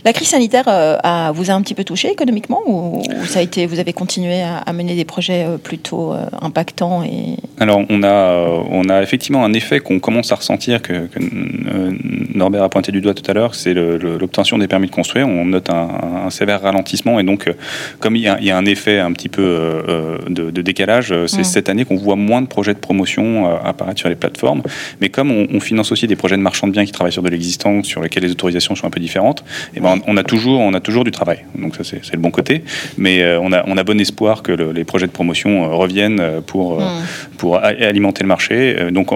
La 0.04 0.13
crise 0.13 0.30
sanitaire 0.30 0.65
a, 0.67 1.32
vous 1.34 1.51
a 1.51 1.54
un 1.54 1.62
petit 1.62 1.73
peu 1.73 1.84
touché 1.84 2.12
économiquement 2.12 2.62
ou 2.67 3.04
ça 3.28 3.39
a 3.39 3.41
été, 3.41 3.65
vous 3.65 3.80
avez 3.80 3.93
continué 3.93 4.41
à, 4.41 4.58
à 4.58 4.73
mener 4.73 4.95
des 4.95 5.06
projets 5.06 5.45
plutôt 5.63 6.05
euh, 6.13 6.26
impactant 6.41 7.04
et... 7.04 7.38
Alors 7.60 7.82
on 7.89 8.04
a, 8.04 8.08
euh, 8.08 8.60
on 8.70 8.89
a 8.89 9.02
effectivement 9.02 9.46
un 9.46 9.54
effet 9.54 9.80
qu'on 9.80 10.00
commence 10.00 10.32
à 10.32 10.36
ressentir, 10.36 10.82
que, 10.82 10.94
euh, 10.94 11.91
Norbert 12.34 12.63
a 12.63 12.70
pointé 12.70 12.91
du 12.91 13.02
doigt 13.02 13.13
tout 13.13 13.30
à 13.30 13.34
l'heure, 13.34 13.56
c'est 13.56 13.74
l'obtention 13.74 14.58
des 14.58 14.68
permis 14.68 14.88
de 14.88 14.91
construire. 14.91 15.28
On 15.28 15.46
note 15.46 15.70
un, 15.70 16.30
sévère 16.30 16.62
ralentissement 16.62 17.20
et 17.20 17.24
donc 17.24 17.54
comme 18.00 18.15
il 18.15 18.24
y, 18.24 18.28
a, 18.28 18.58
un 18.58 18.65
effet 18.65 19.00
un 19.00 19.12
petit 19.13 19.30
peu 19.30 19.84
de, 20.28 20.62
décalage, 20.62 21.13
c'est 21.28 21.41
mm. 21.41 21.44
cette 21.44 21.70
année 21.70 21.86
qu'on 21.86 21.96
voit 21.96 22.15
moins 22.15 22.41
de 22.41 22.48
projets 22.48 22.74
de 22.74 22.80
promotion 22.80 23.56
apparaître 23.63 24.00
sur 24.00 24.10
les 24.10 24.15
plateformes. 24.15 24.63
Mais 25.02 25.10
comme 25.10 25.32
on, 25.32 25.60
finance 25.60 25.91
aussi 25.91 26.08
des 26.08 26.15
projets 26.15 26.36
de 26.36 26.41
marchands 26.41 26.68
de 26.68 26.74
biens 26.74 26.86
qui 26.86 26.91
travaillent 26.91 27.13
sur 27.13 27.24
de 27.24 27.30
l'existant, 27.30 27.84
sur 27.84 28.02
lesquels 28.02 28.24
les 28.24 28.32
autorisations 28.32 28.76
sont 28.76 28.88
un 28.88 28.89
peu 28.89 29.00
différentes, 29.00 29.41
et 29.74 29.78
eh 29.78 29.80
ben 29.80 30.00
on, 30.08 30.18
a 30.18 30.24
toujours, 30.24 30.60
on 30.60 30.74
a 30.74 30.80
toujours 30.80 31.04
du 31.04 31.12
travail. 31.12 31.46
Donc 31.58 31.76
ça 31.76 31.84
c'est 31.84 32.13
le 32.13 32.20
bon 32.20 32.32
côté. 32.32 32.63
Mais 32.98 33.24
on, 33.38 33.54
a, 33.54 33.63
on 33.68 33.78
a 33.78 33.84
bon 33.84 34.00
espoir 34.00 34.44
que 34.44 34.52
les 34.52 34.84
projets 34.84 35.08
de 35.08 35.12
promotion 35.12 35.78
reviennent 35.78 35.95
euh, 35.98 36.42
pour, 36.42 36.82
euh, 36.82 36.84
hmm. 36.84 37.36
pour 37.38 37.58
alimenter 37.58 38.24
le 38.24 38.28
marché. 38.28 38.76
Euh, 38.78 38.92
donc 38.92 39.10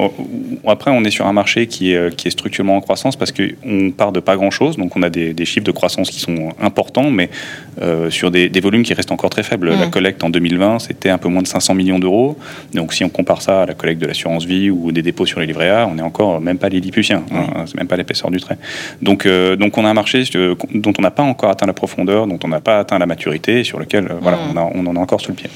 après, 0.65 0.91
on 0.91 1.03
est 1.03 1.11
sur 1.11 1.27
un 1.27 1.33
marché 1.33 1.67
qui 1.67 1.93
est, 1.93 2.15
qui 2.15 2.27
est 2.27 2.31
structurellement 2.31 2.77
en 2.77 2.81
croissance 2.81 3.15
parce 3.15 3.31
qu'on 3.31 3.91
part 3.91 4.11
de 4.11 4.19
pas 4.19 4.35
grand-chose. 4.35 4.77
Donc 4.77 4.95
on 4.95 5.03
a 5.03 5.09
des, 5.09 5.33
des, 5.33 5.45
chiffres 5.45 5.65
de 5.65 5.71
croissance 5.71 6.09
qui 6.09 6.19
sont 6.19 6.49
importants, 6.61 7.09
mais 7.09 7.29
sur 8.09 8.31
des, 8.31 8.49
des, 8.49 8.59
volumes 8.59 8.83
qui 8.83 8.93
restent 8.93 9.11
encore 9.11 9.29
très 9.29 9.43
faibles. 9.43 9.69
La 9.69 9.87
hmm. 9.87 9.91
collecte 9.91 10.23
en 10.23 10.29
2020, 10.29 10.79
c'était 10.79 11.09
un 11.09 11.17
peu 11.17 11.29
moins 11.29 11.41
de 11.41 11.47
500 11.47 11.73
millions 11.73 11.99
d'euros. 11.99 12.37
Donc 12.73 12.93
si 12.93 13.03
on 13.03 13.09
compare 13.09 13.41
ça 13.41 13.63
à 13.63 13.65
la 13.65 13.73
collecte 13.73 14.01
de 14.01 14.07
l'assurance 14.07 14.45
vie 14.45 14.69
ou 14.69 14.91
des 14.91 15.01
dépôts 15.01 15.25
sur 15.25 15.39
les 15.39 15.45
livrets 15.45 15.69
A, 15.69 15.87
on 15.87 15.95
n'est 15.95 16.01
encore 16.01 16.41
même 16.41 16.57
pas 16.57 16.69
les 16.69 16.79
Lilliputiens. 16.79 17.23
Hein, 17.31 17.65
c'est 17.65 17.75
même 17.75 17.87
pas 17.87 17.97
l'épaisseur 17.97 18.31
du 18.31 18.39
trait. 18.39 18.57
Donc, 19.01 19.27
donc 19.27 19.77
on 19.77 19.85
a 19.85 19.89
un 19.89 19.93
marché 19.93 20.23
dont 20.73 20.93
on 20.97 21.01
n'a 21.01 21.11
pas 21.11 21.23
encore 21.23 21.49
atteint 21.49 21.65
la 21.65 21.73
profondeur, 21.73 22.27
dont 22.27 22.39
on 22.43 22.47
n'a 22.47 22.61
pas 22.61 22.79
atteint 22.79 22.99
la 22.99 23.05
maturité, 23.05 23.63
sur 23.63 23.79
lequel 23.79 24.09
voilà, 24.21 24.37
hmm. 24.37 24.51
on, 24.55 24.57
a, 24.57 24.71
on 24.75 24.87
en 24.87 24.95
a 24.95 24.99
encore 24.99 25.21
sous 25.21 25.31
le 25.31 25.35
pied. 25.35 25.49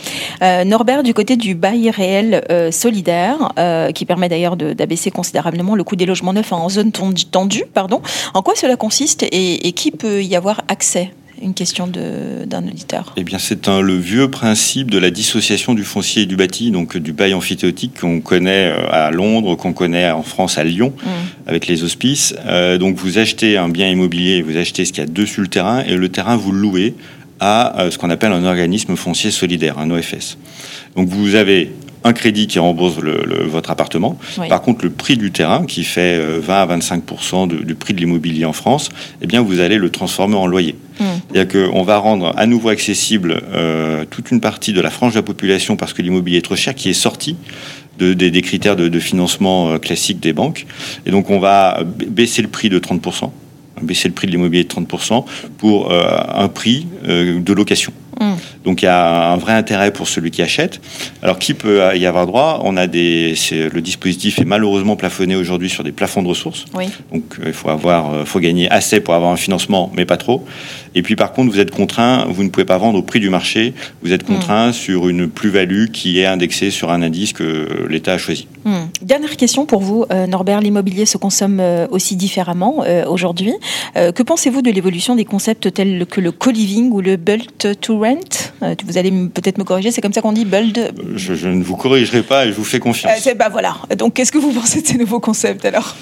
Norbert, 0.66 1.04
du 1.04 1.13
côté 1.14 1.38
du 1.38 1.56
bail 1.56 1.90
réel 1.90 2.44
euh, 2.50 2.72
solidaire, 2.72 3.54
euh, 3.58 3.92
qui 3.92 4.06
permet 4.06 4.30
d'ailleurs 4.30 4.58
d'abaisser 4.58 5.12
considérablement 5.12 5.76
le 5.76 5.84
coût 5.84 5.96
des 5.96 6.06
logements 6.06 6.34
neufs 6.34 6.52
en 6.52 6.70
zone 6.70 6.92
tendue. 6.92 7.64
Pardon. 7.74 8.02
En 8.34 8.42
quoi 8.42 8.56
cela 8.56 8.76
consiste 8.76 9.26
et, 9.32 9.72
qui 9.74 9.92
peut 9.92 10.24
y 10.24 10.36
avoir 10.36 10.62
accès? 10.68 11.12
Une 11.42 11.54
question 11.54 11.88
d'un 11.88 12.64
auditeur 12.66 13.14
Eh 13.18 13.24
bien, 13.24 13.38
c'est 13.38 13.68
le 13.68 13.98
vieux 13.98 14.30
principe 14.30 14.90
de 14.90 14.98
la 14.98 15.10
dissociation 15.10 15.74
du 15.74 15.84
foncier 15.84 16.24
et 16.24 16.26
du 16.26 16.38
bâti, 16.38 16.72
donc 16.72 16.96
du 16.96 17.12
bail 17.12 17.34
amphithéotique 17.34 18.00
qu'on 18.00 18.22
connaît 18.22 18.72
euh, 18.72 18.88
à 18.90 19.12
Londres, 19.12 19.56
qu'on 19.56 19.74
connaît 19.74 20.10
en 20.10 20.24
France 20.24 20.58
à 20.58 20.64
Lyon, 20.64 20.94
mmh. 20.96 21.10
avec 21.48 21.68
les 21.68 21.84
hospices. 21.84 22.34
donc, 22.80 22.96
vous 22.96 23.18
achetez 23.18 23.58
un 23.58 23.68
bien 23.68 23.90
immobilier, 23.90 24.42
vous 24.42 24.56
achetez 24.56 24.86
ce 24.86 24.94
qu'il 24.94 25.04
y 25.04 25.08
a 25.08 25.10
dessus 25.10 25.42
le 25.42 25.48
terrain, 25.48 25.82
et 25.82 25.96
le 25.96 26.08
terrain, 26.08 26.38
vous 26.38 26.54
le 26.54 26.60
louez 26.60 26.96
à 27.44 27.92
ce 27.92 27.98
qu'on 27.98 28.10
appelle 28.10 28.32
un 28.32 28.46
organisme 28.46 28.96
foncier 28.96 29.32
solidaire, 29.32 29.78
un 29.78 29.92
OFS. 29.92 30.38
Donc 30.96 31.10
vous 31.10 31.36
avez 31.36 31.72
un 32.04 32.14
crédit 32.14 32.48
qui 32.48 32.60
rembourse 32.60 33.00
le, 33.00 33.44
votre 33.46 33.72
appartement. 33.72 34.18
Par 34.50 34.62
contre, 34.62 34.84
le 34.84 34.92
prix 34.92 35.18
du 35.18 35.32
terrain, 35.32 35.66
qui 35.66 35.84
fait 35.84 36.20
20 36.20 36.54
euh, 36.54 36.74
à 36.74 36.78
25% 36.78 37.48
du 37.48 37.76
prix 37.76 37.94
de 37.94 38.00
l'immobilier 38.00 38.46
en 38.46 38.54
France, 38.54 38.90
eh 39.22 39.28
bien, 39.28 39.42
vous 39.42 39.60
allez 39.60 39.78
le 39.78 39.90
transformer 39.90 40.36
en 40.36 40.46
loyer. 40.46 40.76
Hmm. 41.00 41.06
C'est-à-dire 41.32 41.70
qu'on 41.70 41.84
va 41.84 41.98
rendre 41.98 42.34
à 42.38 42.46
nouveau 42.46 42.70
accessible 42.70 43.42
euh, 43.54 44.06
toute 44.10 44.32
une 44.32 44.42
partie 44.42 44.74
de 44.74 44.82
la 44.82 44.90
frange 44.90 45.14
de 45.14 45.20
la 45.20 45.24
population 45.24 45.76
parce 45.76 45.94
que 45.94 46.02
l'immobilier 46.02 46.40
est 46.40 46.42
trop 46.42 46.56
cher, 46.56 46.76
qui 46.76 46.90
est 46.90 46.94
sorti 46.94 47.38
de, 48.00 48.14
des, 48.14 48.42
critères 48.42 48.76
de, 48.76 48.90
de 48.90 49.00
financement 49.00 49.72
euh, 49.72 49.78
classiques 49.78 50.20
des 50.20 50.34
banques. 50.34 50.66
Et 51.06 51.12
donc, 51.12 51.30
on 51.30 51.40
va 51.40 51.84
baisser 52.08 52.42
le 52.42 52.50
prix 52.50 52.70
de 52.70 52.80
30 52.80 53.02
baisser 53.84 54.08
le 54.08 54.14
prix 54.14 54.28
de 54.28 54.32
l'immobilier 54.32 54.64
de 54.64 54.70
30% 54.70 55.26
pour 55.58 55.92
un 55.94 56.48
prix 56.48 56.88
de 57.04 57.54
location. 57.54 57.94
Mmh. 58.20 58.34
Donc 58.64 58.82
il 58.82 58.86
y 58.86 58.88
a 58.88 59.32
un 59.32 59.38
vrai 59.38 59.54
intérêt 59.54 59.92
pour 59.92 60.08
celui 60.08 60.32
qui 60.32 60.42
achète. 60.42 60.82
Alors 61.22 61.40
qui 61.40 61.54
peut 61.54 61.82
y 61.96 62.06
avoir 62.06 62.26
droit? 62.28 62.62
On 62.64 62.78
a 62.78 62.88
des, 62.88 63.36
le 63.52 63.82
dispositif 63.82 64.40
est 64.40 64.46
malheureusement 64.46 64.96
plafonné 64.96 65.36
aujourd'hui 65.36 65.70
sur 65.70 65.84
des 65.84 65.92
plafonds 65.92 66.22
de 66.22 66.28
ressources. 66.28 66.66
Oui. 66.74 66.86
Donc 67.12 67.24
euh, 67.40 67.44
il 67.48 67.54
faut 67.54 67.70
avoir, 67.70 68.14
euh, 68.14 68.26
faut 68.26 68.40
gagner 68.40 68.70
assez 68.72 69.00
pour 69.00 69.14
avoir 69.14 69.32
un 69.32 69.38
financement, 69.38 69.92
mais 69.96 70.06
pas 70.06 70.18
trop. 70.18 70.46
Et 70.96 71.02
puis 71.02 71.16
par 71.16 71.34
contre, 71.34 71.52
vous 71.52 71.60
êtes 71.60 71.72
contraint, 71.72 72.26
vous 72.30 72.44
ne 72.44 72.50
pouvez 72.50 72.66
pas 72.66 72.78
vendre 72.78 73.00
au 73.00 73.02
prix 73.02 73.20
du 73.20 73.30
marché. 73.30 73.74
Vous 74.02 74.14
êtes 74.14 74.24
contraint 74.24 74.70
mmh. 74.70 74.74
sur 74.74 75.10
une 75.10 75.30
plus-value 75.30 75.88
qui 75.88 76.20
est 76.20 76.26
indexée 76.26 76.72
sur 76.72 76.92
un 76.92 77.02
indice 77.02 77.34
que 77.34 77.88
l'État 77.90 78.14
a 78.14 78.18
choisi. 78.18 78.48
Mmh. 78.64 78.76
Dernière 79.02 79.36
question 79.38 79.66
pour 79.66 79.82
vous, 79.82 80.06
euh, 80.12 80.28
Norbert. 80.28 80.62
L'immobilier 80.62 81.06
se 81.06 81.18
consomme 81.18 81.62
aussi 81.90 82.16
différemment 82.16 82.84
aujourd'hui. 83.08 83.54
que 83.96 84.24
pensez-vous 84.24 84.62
de 84.62 84.72
l'évolution 84.72 85.16
des 85.16 85.26
concepts 85.26 85.74
tels 85.74 86.06
que 86.06 86.22
le 86.22 86.32
co-living 86.32 86.92
ou 86.92 87.02
le 87.02 87.18
build 87.18 87.80
to 87.82 88.00
rent? 88.00 88.53
Vous 88.86 88.98
allez 88.98 89.12
peut-être 89.12 89.58
me 89.58 89.64
corriger. 89.64 89.92
C'est 89.92 90.02
comme 90.02 90.14
ça 90.14 90.22
qu'on 90.22 90.34
dit 90.34 90.46
build. 90.46 90.94
Je, 91.16 91.48
ne 91.48 91.64
vous 91.64 91.76
corrigerai 91.76 92.24
pas 92.24 92.46
et 92.46 92.50
je 92.50 92.54
vous 92.54 92.64
fais 92.64 92.80
confiance. 92.80 93.28
bah 93.38 93.50
voilà. 93.50 93.76
Donc 93.98 94.14
qu'est-ce 94.14 94.32
que 94.32 94.38
vous 94.38 94.52
pensez 94.52 94.82
de 94.82 94.88
ces 94.88 94.98
nouveaux 94.98 95.20
concepts 95.20 95.66
alors? 95.66 95.96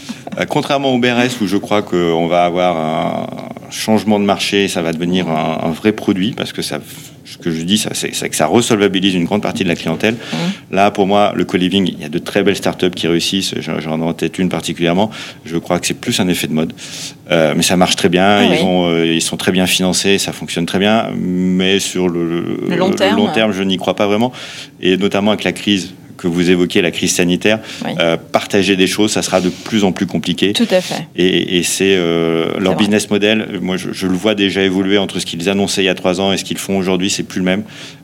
Contrairement 0.50 0.94
au 0.94 1.00
BRS 1.00 1.42
où 1.42 1.48
je 1.48 1.58
crois 1.58 1.82
qu'on 1.82 2.28
va 2.28 2.46
avoir 2.46 2.78
un 2.78 3.28
changement 3.70 4.20
de 4.20 4.26
marché, 4.26 4.68
ça 4.68 4.82
va 4.82 4.94
devenir 4.94 5.30
un, 5.30 5.60
un 5.64 5.72
vrai 5.72 5.92
produit 5.92 6.34
parce 6.34 6.54
que 6.54 6.62
ça 6.62 6.80
ce 7.26 7.38
que 7.38 7.52
je 7.52 7.62
dis, 7.64 7.78
c'est 7.78 8.30
que 8.30 8.36
ça 8.36 8.48
resolvabilise 8.48 9.14
une 9.14 9.26
grande 9.26 9.42
partie 9.42 9.64
de 9.64 9.70
la 9.70 9.76
clientèle. 9.76 10.16
Mmh. 10.16 10.76
Là, 10.76 10.92
pour 10.92 11.08
moi, 11.08 11.34
le 11.36 11.46
co-living, 11.46 11.88
il 11.88 12.02
y 12.02 12.06
a 12.06 12.10
de 12.10 12.20
très 12.20 12.44
belles 12.44 12.56
startups 12.56 12.92
qui 12.92 13.08
réussissent. 13.08 13.56
J'en 13.60 14.00
ai 14.00 14.04
en 14.04 14.14
tête 14.14 14.40
une 14.40 14.50
particulièrement. 14.50 15.12
Je 15.46 15.58
crois 15.58 15.80
que 15.80 15.88
c'est 15.88 16.00
plus 16.00 16.20
un 16.20 16.28
effet 16.28 16.48
de 16.48 16.54
mode. 16.54 16.74
Euh, 17.30 17.54
mais 17.56 17.64
ça 17.64 17.78
marche 17.78 17.96
très 17.96 18.10
bien. 18.10 18.24
Ah 18.24 18.46
ils, 18.46 18.66
euh, 18.66 19.14
ils 19.14 19.22
sont 19.22 19.38
très 19.38 19.52
bien 19.52 19.68
financés. 19.68 20.18
Ça 20.18 20.32
fonctionne 20.32 20.66
très 20.66 20.80
bien. 20.80 21.10
Mais 21.16 21.80
sur 21.80 22.10
le, 22.10 22.58
le 22.68 22.76
long 22.76 22.92
terme, 22.92 23.16
le 23.16 23.24
long 23.24 23.32
terme 23.32 23.52
je 23.54 23.64
n'y 23.64 23.78
crois 23.78 23.96
pas 23.96 24.08
vraiment. 24.08 24.32
Et 24.82 24.98
notamment 24.98 25.32
avec 25.32 25.44
la 25.44 25.54
crise 25.54 25.94
que 26.22 26.28
vous 26.28 26.52
évoquez, 26.52 26.82
la 26.82 26.92
crise 26.92 27.16
sanitaire, 27.16 27.60
euh, 28.00 28.16
partager 28.16 28.76
des 28.76 28.88
choses, 28.88 29.12
ça 29.12 29.22
sera 29.22 29.42
de 29.42 29.50
plus 29.50 29.84
en 29.84 29.92
plus 29.92 30.06
compliqué. 30.06 30.54
Tout 30.54 30.68
à 30.70 30.82
fait. 30.82 31.08
Et, 31.16 31.64
c'est 31.64 31.96
euh, 31.96 32.60
leur 32.60 32.76
business 32.76 33.10
model. 33.10 33.60
Moi, 33.62 33.78
je, 33.78 34.08
le 34.08 34.14
vois 34.14 34.36
déjà 34.36 34.62
évoluer 34.62 34.98
entre 34.98 35.20
ce 35.20 35.26
qu'ils 35.26 35.50
annonçaient 35.50 35.82
il 35.82 35.86
y 35.86 35.90
a 35.90 35.96
trois 35.96 36.22
ans 36.22 36.32
et 36.32 36.38
ce 36.38 36.44
qu'ils 36.44 36.58
font 36.58 36.78
aujourd'hui. 36.78 37.10
C'est 37.10 37.24
plus 37.24 37.40
le 37.40 37.46
même. 37.46 37.64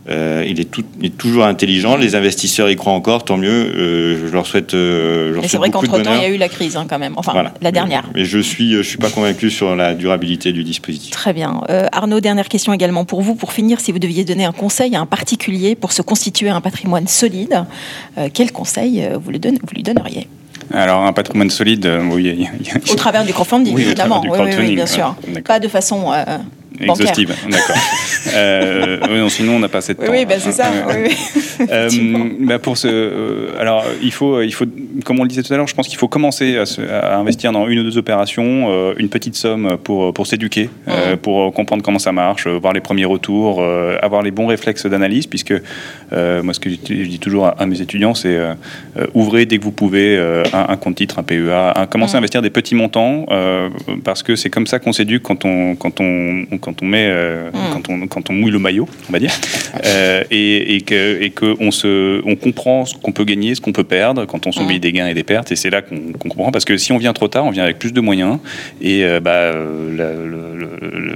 Euh, 0.09 0.45
il, 0.47 0.61
est 0.61 0.71
tout, 0.71 0.85
il, 1.01 1.07
est 1.07 1.17
toujours 1.17 1.45
intelligent. 1.45 1.97
Les 1.97 2.15
investisseurs 2.15 2.69
y 2.69 2.75
croient 2.75 2.93
encore, 2.93 3.25
tant 3.25 3.37
mieux. 3.37 4.17
Je 4.25 4.31
leur 4.31 4.47
souhaite. 4.47 4.73
Mais 4.73 5.47
c'est 5.47 5.57
vrai 5.57 5.69
qu'entre 5.69 6.01
temps, 6.01 6.15
il 6.15 6.21
y 6.21 6.25
a 6.25 6.29
eu 6.29 6.37
la 6.37 6.49
crise 6.49 6.75
hein, 6.75 6.87
quand 6.89 6.99
même. 6.99 7.13
Enfin, 7.17 7.51
la 7.61 7.71
dernière. 7.71 8.05
Mais, 8.15 8.25
je 8.25 8.39
suis, 8.39 8.73
je 8.73 8.81
suis 8.81 8.97
pas 8.97 9.09
convaincu 9.09 9.51
sur 9.51 9.75
la 9.75 9.93
durabilité 9.93 10.53
du 10.53 10.63
dispositif. 10.63 11.11
Très 11.11 11.33
bien. 11.33 11.61
Arnaud, 11.91 12.19
dernière 12.19 12.49
question 12.49 12.73
également 12.73 13.05
pour 13.05 13.21
vous. 13.21 13.35
Pour 13.35 13.53
finir, 13.53 13.79
si 13.79 13.91
vous 13.91 13.99
deviez 13.99 14.23
donner 14.23 14.45
un 14.45 14.51
conseil 14.53 14.95
à 14.95 15.01
un 15.01 15.05
particulier 15.05 15.75
pour 15.75 15.91
se 15.91 16.01
constituer 16.01 16.49
un 16.49 16.61
patrimoine 16.61 17.07
solide, 17.07 17.65
quel 18.33 18.51
conseil 18.51 19.07
vous, 19.21 19.31
le 19.31 19.39
vous 19.39 19.75
lui 19.75 19.83
donneriez? 19.83 20.27
Alors, 20.73 21.03
un 21.03 21.13
patrimoine 21.13 21.49
solide, 21.49 21.89
oui. 22.11 22.47
Au 22.91 22.95
travers 22.95 23.23
du 23.23 23.31
crowdfunding, 23.31 23.73
oui, 23.73 23.83
évidemment. 23.83 24.21
Oui, 24.27 24.39
oui, 24.57 24.75
bien 24.75 24.85
sûr. 24.85 25.15
Pas 25.45 25.59
de 25.59 25.67
façon 25.67 26.11
Exhaustive, 26.79 27.33
d'accord. 27.49 27.75
euh, 28.35 28.97
non, 29.07 29.29
sinon, 29.29 29.53
on 29.53 29.59
n'a 29.59 29.69
pas 29.69 29.79
assez 29.79 29.93
de 29.93 29.99
temps. 29.99 30.11
Oui, 30.11 30.25
bah, 30.25 30.35
c'est 30.39 30.51
ça. 30.51 30.71
oui, 30.87 31.15
euh, 31.71 31.89
bah 32.41 32.59
pour 32.59 32.77
ce, 32.77 32.87
euh, 32.87 33.59
alors, 33.59 33.83
il 34.01 34.11
faut, 34.11 34.41
il 34.41 34.53
faut, 34.53 34.65
comme 35.03 35.19
on 35.19 35.23
le 35.23 35.29
disait 35.29 35.43
tout 35.43 35.53
à 35.53 35.57
l'heure, 35.57 35.67
je 35.67 35.75
pense 35.75 35.87
qu'il 35.87 35.97
faut 35.97 36.07
commencer 36.07 36.57
à, 36.57 36.63
à, 36.91 37.17
investir 37.17 37.51
dans 37.51 37.67
une 37.67 37.79
ou 37.79 37.83
deux 37.83 37.97
opérations, 37.97 38.67
euh, 38.69 38.93
une 38.97 39.09
petite 39.09 39.35
somme 39.35 39.77
pour, 39.83 40.13
pour 40.13 40.27
s'éduquer, 40.27 40.69
mmh. 40.87 41.17
pour 41.21 41.53
comprendre 41.53 41.83
comment 41.83 41.99
ça 41.99 42.11
marche, 42.11 42.47
voir 42.47 42.73
les 42.73 42.81
premiers 42.81 43.05
retours, 43.05 43.63
avoir 44.01 44.21
les 44.21 44.31
bons 44.31 44.47
réflexes 44.47 44.85
d'analyse, 44.85 45.27
puisque 45.27 45.53
moi, 46.11 46.53
ce 46.53 46.59
que 46.59 46.69
je 46.69 46.75
dis 46.75 47.19
toujours 47.19 47.51
à, 47.57 47.65
mes 47.65 47.81
étudiants, 47.81 48.13
c'est 48.13 48.37
ouvrez 49.13 49.45
dès 49.45 49.57
que 49.57 49.63
vous 49.63 49.71
pouvez 49.71 50.17
un, 50.17 50.65
un, 50.69 50.77
compte 50.77 50.95
titre, 50.95 51.19
un 51.19 51.23
PEA, 51.23 51.73
un, 51.75 51.85
commencez 51.85 52.15
à 52.15 52.17
investir 52.19 52.41
des 52.41 52.49
petits 52.49 52.75
montants, 52.75 53.25
parce 54.03 54.23
que 54.23 54.35
c'est 54.35 54.49
comme 54.49 54.67
ça 54.67 54.79
qu'on 54.79 54.93
s'éduque 54.93 55.23
quand 55.23 55.45
on, 55.45 55.75
quand 55.75 55.99
on, 55.99 56.45
on 56.51 56.57
quand 56.67 56.81
on 56.81 56.85
met, 56.85 57.07
euh, 57.07 57.49
hmm. 57.49 57.71
quand, 57.71 57.89
on, 57.89 58.07
quand 58.07 58.29
on 58.29 58.33
mouille 58.33 58.51
le 58.51 58.59
maillot, 58.59 58.89
on 59.07 59.13
va 59.13 59.19
dire, 59.19 59.31
euh, 59.85 60.21
et, 60.29 60.75
et 60.75 60.81
que 60.81 61.21
et 61.21 61.29
que 61.29 61.55
on 61.61 61.71
se, 61.71 62.21
on 62.25 62.35
comprend 62.35 62.85
ce 62.85 62.93
qu'on 62.93 63.13
peut 63.13 63.23
gagner, 63.23 63.55
ce 63.55 63.61
qu'on 63.61 63.71
peut 63.71 63.85
perdre 63.85 64.25
quand 64.25 64.47
on 64.47 64.51
s'oublie 64.51 64.75
hmm. 64.75 64.79
des 64.79 64.91
gains 64.91 65.07
et 65.07 65.13
des 65.13 65.23
pertes, 65.23 65.49
et 65.53 65.55
c'est 65.55 65.69
là 65.69 65.81
qu'on 65.81 66.11
comprend. 66.19 66.51
Parce 66.51 66.65
que 66.65 66.75
si 66.75 66.91
on 66.91 66.97
vient 66.97 67.13
trop 67.13 67.29
tard, 67.29 67.45
on 67.45 67.51
vient 67.51 67.63
avec 67.63 67.79
plus 67.79 67.93
de 67.93 68.01
moyens. 68.01 68.39
Et 68.81 69.05
euh, 69.05 69.21
bah, 69.21 69.53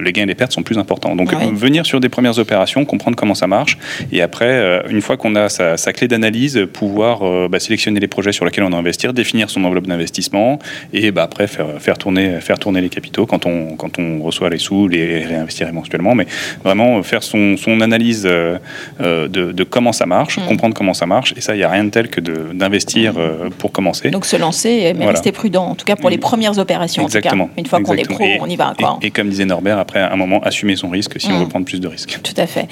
les 0.02 0.14
gains 0.14 0.24
et 0.24 0.28
les 0.28 0.36
pertes 0.36 0.54
sont 0.54 0.64
plus 0.64 0.78
importants. 0.78 1.18
Donc 1.18 1.34
venir 1.54 1.86
sur 1.86 2.00
des 2.00 2.10
premières 2.10 2.40
opérations, 2.40 2.86
comprendre 2.86 3.18
comment 3.18 3.36
ça 3.36 3.48
marche, 3.48 3.78
et 4.14 4.22
après, 4.22 4.82
une 4.90 5.02
fois 5.02 5.18
qu'on 5.18 5.36
a 5.36 5.50
sa, 5.50 5.94
clé 5.94 6.08
d'analyse, 6.08 6.68
pouvoir 6.72 7.50
bah, 7.50 7.60
sélectionner 7.60 8.00
les 8.00 8.08
projets 8.08 8.32
sur 8.32 8.46
lesquels 8.46 8.64
on 8.64 8.70
va 8.70 8.78
investir, 8.78 9.14
définir 9.14 9.50
son 9.50 9.64
enveloppe 9.66 9.88
d'investissement, 9.88 10.60
et 10.94 11.12
bah, 11.12 11.24
après 11.24 11.48
faire, 11.48 11.68
faire 11.80 11.98
tourner, 11.98 12.40
faire 12.40 12.58
tourner 12.58 12.80
les 12.82 12.90
capitaux 12.90 13.26
quand 13.26 13.46
on 13.46 13.76
quand 13.76 14.00
on 14.00 14.22
reçoit 14.22 14.50
les 14.50 14.58
sous, 14.58 14.88
les 14.88 15.26
investir 15.42 15.68
éventuellement, 15.68 16.16
mais 16.16 16.28
vraiment 16.64 17.02
faire 17.04 17.24
son, 17.24 17.58
son 17.58 17.82
analyse 17.82 18.24
euh, 18.26 18.58
euh, 19.02 19.28
de, 19.28 19.52
de, 19.52 19.64
comment 19.64 19.94
ça 19.94 20.06
marche, 20.06 20.38
mm. 20.38 20.46
comprendre 20.46 20.76
comment 20.76 20.94
ça 20.94 21.06
marche, 21.06 21.34
et 21.38 21.42
ça, 21.42 21.56
il 21.56 21.58
n'y 21.58 21.64
a 21.64 21.70
rien 21.70 21.84
de 21.84 21.90
tel 21.90 22.10
que 22.10 22.22
d'investir 22.22 23.14
euh, 23.18 23.50
pour 23.58 23.72
commencer. 23.72 24.10
Donc 24.10 24.26
se 24.26 24.36
lancer, 24.36 24.94
mais 24.98 25.06
rester 25.06 25.32
prudent, 25.32 25.66
en 25.66 25.76
tout 25.76 25.86
cas 25.86 25.96
pour 25.96 26.10
les 26.10 26.18
mm. 26.18 26.22
premières 26.22 26.58
opérations. 26.58 27.04
Exactement. 27.04 27.50
Une 27.58 27.66
fois 27.66 27.82
qu'on 27.82 27.96
est 27.96 28.10
pro, 28.10 28.26
on 28.40 28.48
y 28.48 28.56
va. 28.56 28.74
Quoi. 28.78 29.00
Et, 29.02 29.12
comme 29.12 29.30
disait 29.30 29.46
Norbert, 29.46 29.78
après 29.78 30.00
un 30.00 30.16
moment, 30.16 30.42
assumer 30.44 30.76
son 30.76 30.90
risque 30.90 31.20
si 31.20 31.28
on 31.28 31.38
mm. 31.38 31.40
veut 31.40 31.48
prendre 31.48 31.66
plus 31.66 31.80
de 31.80 31.88
risques. 31.88 32.20
Tout 32.24 32.34
à 32.38 32.48
fait. 32.48 32.68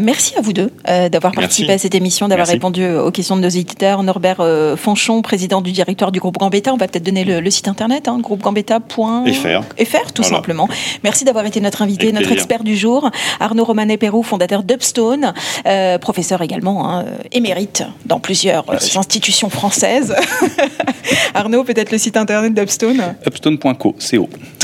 merci 0.00 0.34
à 0.36 0.40
vous 0.40 0.52
deux 0.52 0.70
d'avoir 0.86 1.32
participé 1.32 1.72
à 1.72 1.78
cette 1.78 1.94
émission, 1.94 2.28
d'avoir 2.28 2.48
répondu 2.48 2.86
aux 2.86 3.10
questions 3.10 3.36
de 3.36 3.42
nos 3.42 3.48
éditeurs. 3.48 4.02
Norbert 4.02 4.42
Fanchon, 4.76 5.22
président 5.22 5.60
du 5.60 5.72
directoire 5.72 6.12
du 6.12 6.20
groupe 6.20 6.38
Gambetta, 6.38 6.72
on 6.72 6.76
va 6.76 6.88
peut-être 6.88 7.04
donner 7.04 7.24
le, 7.24 7.50
site 7.50 7.68
internet, 7.68 8.08
hein, 8.08 8.18
groupegambetta.fr, 8.20 10.12
tout 10.12 10.22
simplement. 10.22 10.68
Merci 11.02 11.24
d'avoir 11.24 11.46
été 11.46 11.60
notre 11.60 11.82
invité 11.82 11.97
notre 12.12 12.32
expert 12.32 12.64
du 12.64 12.76
jour, 12.76 13.10
Arnaud 13.40 13.64
Romanet-Pérou, 13.64 14.22
fondateur 14.22 14.62
d'Upstone, 14.62 15.32
euh, 15.66 15.98
professeur 15.98 16.42
également 16.42 16.90
hein, 16.90 17.04
émérite 17.32 17.84
dans 18.06 18.20
plusieurs 18.20 18.68
euh, 18.70 18.76
institutions 18.96 19.50
françaises. 19.50 20.14
Arnaud, 21.34 21.64
peut-être 21.64 21.92
le 21.92 21.98
site 21.98 22.16
internet 22.16 22.54
d'Upstone? 22.54 23.14
Upstone.co. 23.26 23.94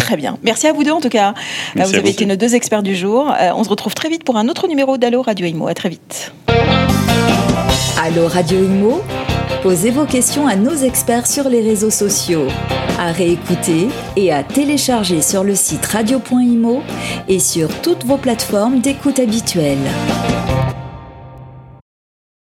Très 0.05 0.19
bien. 0.19 0.37
Merci 0.43 0.67
à 0.67 0.75
vous 0.75 0.85
deux 0.85 0.91
en 0.91 1.01
tout 1.01 1.09
cas. 1.09 1.33
vous 1.75 1.95
avez 1.95 2.11
été 2.11 2.27
nos 2.27 2.37
deux 2.37 2.55
experts 2.55 2.83
du 2.83 2.95
jour. 2.95 3.31
Euh, 3.31 3.53
on 3.57 3.65
se 3.65 3.71
retrouve 3.71 3.95
très 3.95 4.11
vite 4.11 4.23
pour 4.23 4.37
un 4.37 4.49
autre 4.49 4.69
numéro 4.69 4.99
d'Allo 4.99 5.23
Radio 5.23 5.47
Imo. 5.47 5.67
À 5.67 5.73
très 5.73 5.89
vite. 5.89 6.35
Allo 8.03 8.29
Radio 8.29 8.59
Imo 8.59 9.01
Posez 9.63 9.91
vos 9.91 10.05
questions 10.05 10.47
à 10.47 10.57
nos 10.57 10.75
experts 10.75 11.27
sur 11.27 11.49
les 11.49 11.63
réseaux 11.63 11.89
sociaux, 11.89 12.49
à 12.99 13.13
réécouter 13.13 13.89
et 14.15 14.31
à 14.31 14.43
télécharger 14.43 15.23
sur 15.23 15.43
le 15.43 15.55
site 15.55 15.87
radio.imo 15.87 16.83
et 17.27 17.39
sur 17.39 17.69
toutes 17.81 18.05
vos 18.05 18.19
plateformes 18.19 18.81
d'écoute 18.81 19.19
habituelles. 19.19 19.79